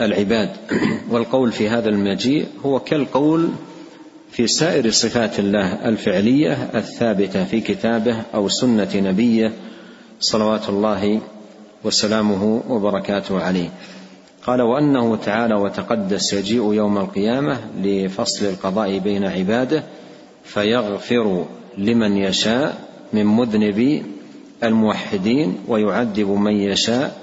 العباد. 0.00 0.56
والقول 1.10 1.52
في 1.52 1.68
هذا 1.68 1.88
المجيء 1.88 2.46
هو 2.64 2.80
كالقول 2.80 3.50
في 4.30 4.46
سائر 4.46 4.90
صفات 4.90 5.38
الله 5.38 5.88
الفعلية 5.88 6.70
الثابتة 6.74 7.44
في 7.44 7.60
كتابه 7.60 8.22
أو 8.34 8.48
سنة 8.48 8.90
نبيه 8.94 9.52
صلوات 10.20 10.68
الله 10.68 11.20
وسلامه 11.84 12.62
وبركاته 12.68 13.40
عليه. 13.40 13.70
قال 14.46 14.62
وأنه 14.62 15.16
تعالى 15.16 15.54
وتقدس 15.54 16.32
يجيء 16.32 16.72
يوم 16.72 16.98
القيامة 16.98 17.58
لفصل 17.82 18.46
القضاء 18.46 18.98
بين 18.98 19.24
عباده 19.24 19.82
فيغفر 20.44 21.46
لمن 21.78 22.16
يشاء 22.16 22.76
من 23.12 23.26
مذنبي 23.26 24.02
الموحدين 24.64 25.58
ويعذب 25.68 26.30
من 26.30 26.52
يشاء 26.52 27.16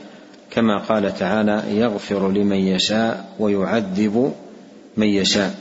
كما 0.52 0.78
قال 0.78 1.16
تعالى 1.18 1.64
يغفر 1.72 2.32
لمن 2.32 2.58
يشاء 2.58 3.26
ويعذب 3.40 4.34
من 4.98 5.08
يشاء. 5.08 5.56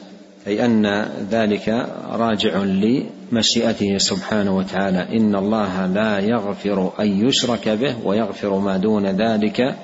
أي 0.46 0.64
أن 0.64 1.08
ذلك 1.30 1.86
راجع 2.12 2.62
لمشيئته 2.62 3.98
سبحانه 3.98 4.56
وتعالى. 4.56 5.16
إن 5.16 5.34
الله 5.34 5.86
لا 5.86 6.18
يغفر 6.18 6.92
أن 7.00 7.26
يشرك 7.26 7.68
به 7.68 7.94
ويغفر 8.04 8.58
ما 8.58 8.76
دون 8.76 9.06
ذلك 9.06 9.76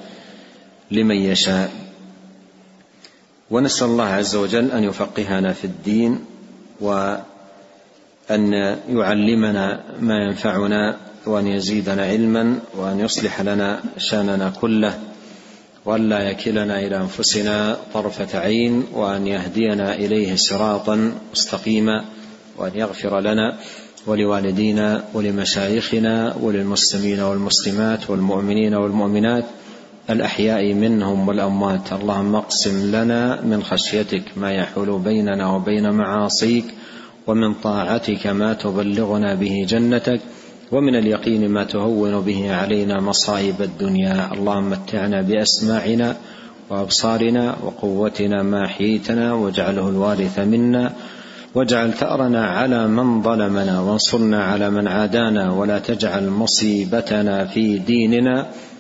لمن 0.91 1.17
يشاء. 1.17 1.71
ونسأل 3.51 3.87
الله 3.87 4.05
عز 4.05 4.37
وجل 4.37 4.71
أن 4.71 4.85
يفقهنا 4.85 5.53
في 5.53 5.65
الدين 5.65 6.25
وأن 6.81 8.53
يعلمنا 8.89 9.81
ما 10.01 10.17
ينفعنا 10.25 10.97
وأن 11.27 11.47
يزيدنا 11.47 12.03
علما 12.03 12.59
وأن 12.77 13.01
يصلح 13.01 13.41
لنا 13.41 13.81
شأننا 13.99 14.53
كله 14.61 14.99
وأن 15.85 16.09
لا 16.09 16.31
يكلنا 16.31 16.81
إلى 16.81 16.97
أنفسنا 16.97 17.77
طرفة 17.95 18.39
عين 18.39 18.85
وأن 18.93 19.27
يهدينا 19.27 19.95
إليه 19.95 20.37
صراطا 20.37 21.13
مستقيما 21.33 22.05
وأن 22.57 22.73
يغفر 22.75 23.21
لنا 23.21 23.57
ولوالدينا 24.07 25.05
ولمشايخنا 25.15 26.37
وللمسلمين 26.41 27.21
والمسلمات 27.21 28.11
والمؤمنين 28.11 28.75
والمؤمنات 28.75 29.45
الأحياء 30.11 30.75
منهم 30.75 31.29
والأموات. 31.29 31.93
اللهم 31.93 32.35
اقسم 32.35 32.91
لنا 32.97 33.43
من 33.43 33.63
خشيتك 33.63 34.23
ما 34.37 34.53
يحول 34.53 34.99
بيننا 34.99 35.55
وبين 35.55 35.91
معاصيك 35.91 36.65
ومن 37.27 37.55
طاعتك 37.55 38.27
ما 38.27 38.53
تبلغنا 38.53 39.35
به 39.35 39.67
جنتك 39.69 40.21
ومن 40.73 40.97
اليقين 40.97 41.49
ما 41.49 41.65
تهون 41.65 42.21
به 42.21 42.55
علينا 42.55 43.01
مصائب 43.01 43.63
الدنيا. 43.63 44.33
اللهم 44.33 44.71
متعنا 44.71 45.23
بأسماعنا 45.23 46.17
وأبصارنا 46.71 47.57
وقوتنا 47.65 48.43
ما 48.43 48.65
احييتنا 48.65 49.33
واجعله 49.33 49.89
الوارث 49.89 50.39
منا 50.39 50.93
واجعل 51.55 51.93
ثأرنا 51.93 52.47
على 52.47 52.89
من 52.89 53.23
ظلمنا 53.23 53.81
وانصرنا 53.81 54.45
على 54.45 54.71
من 54.71 54.89
عادانا 54.89 55.53
ولا 55.53 55.79
تجعل 55.79 56.29
مصيبتنا 56.29 57.45
في 57.45 57.79
ديننا. 57.79 58.47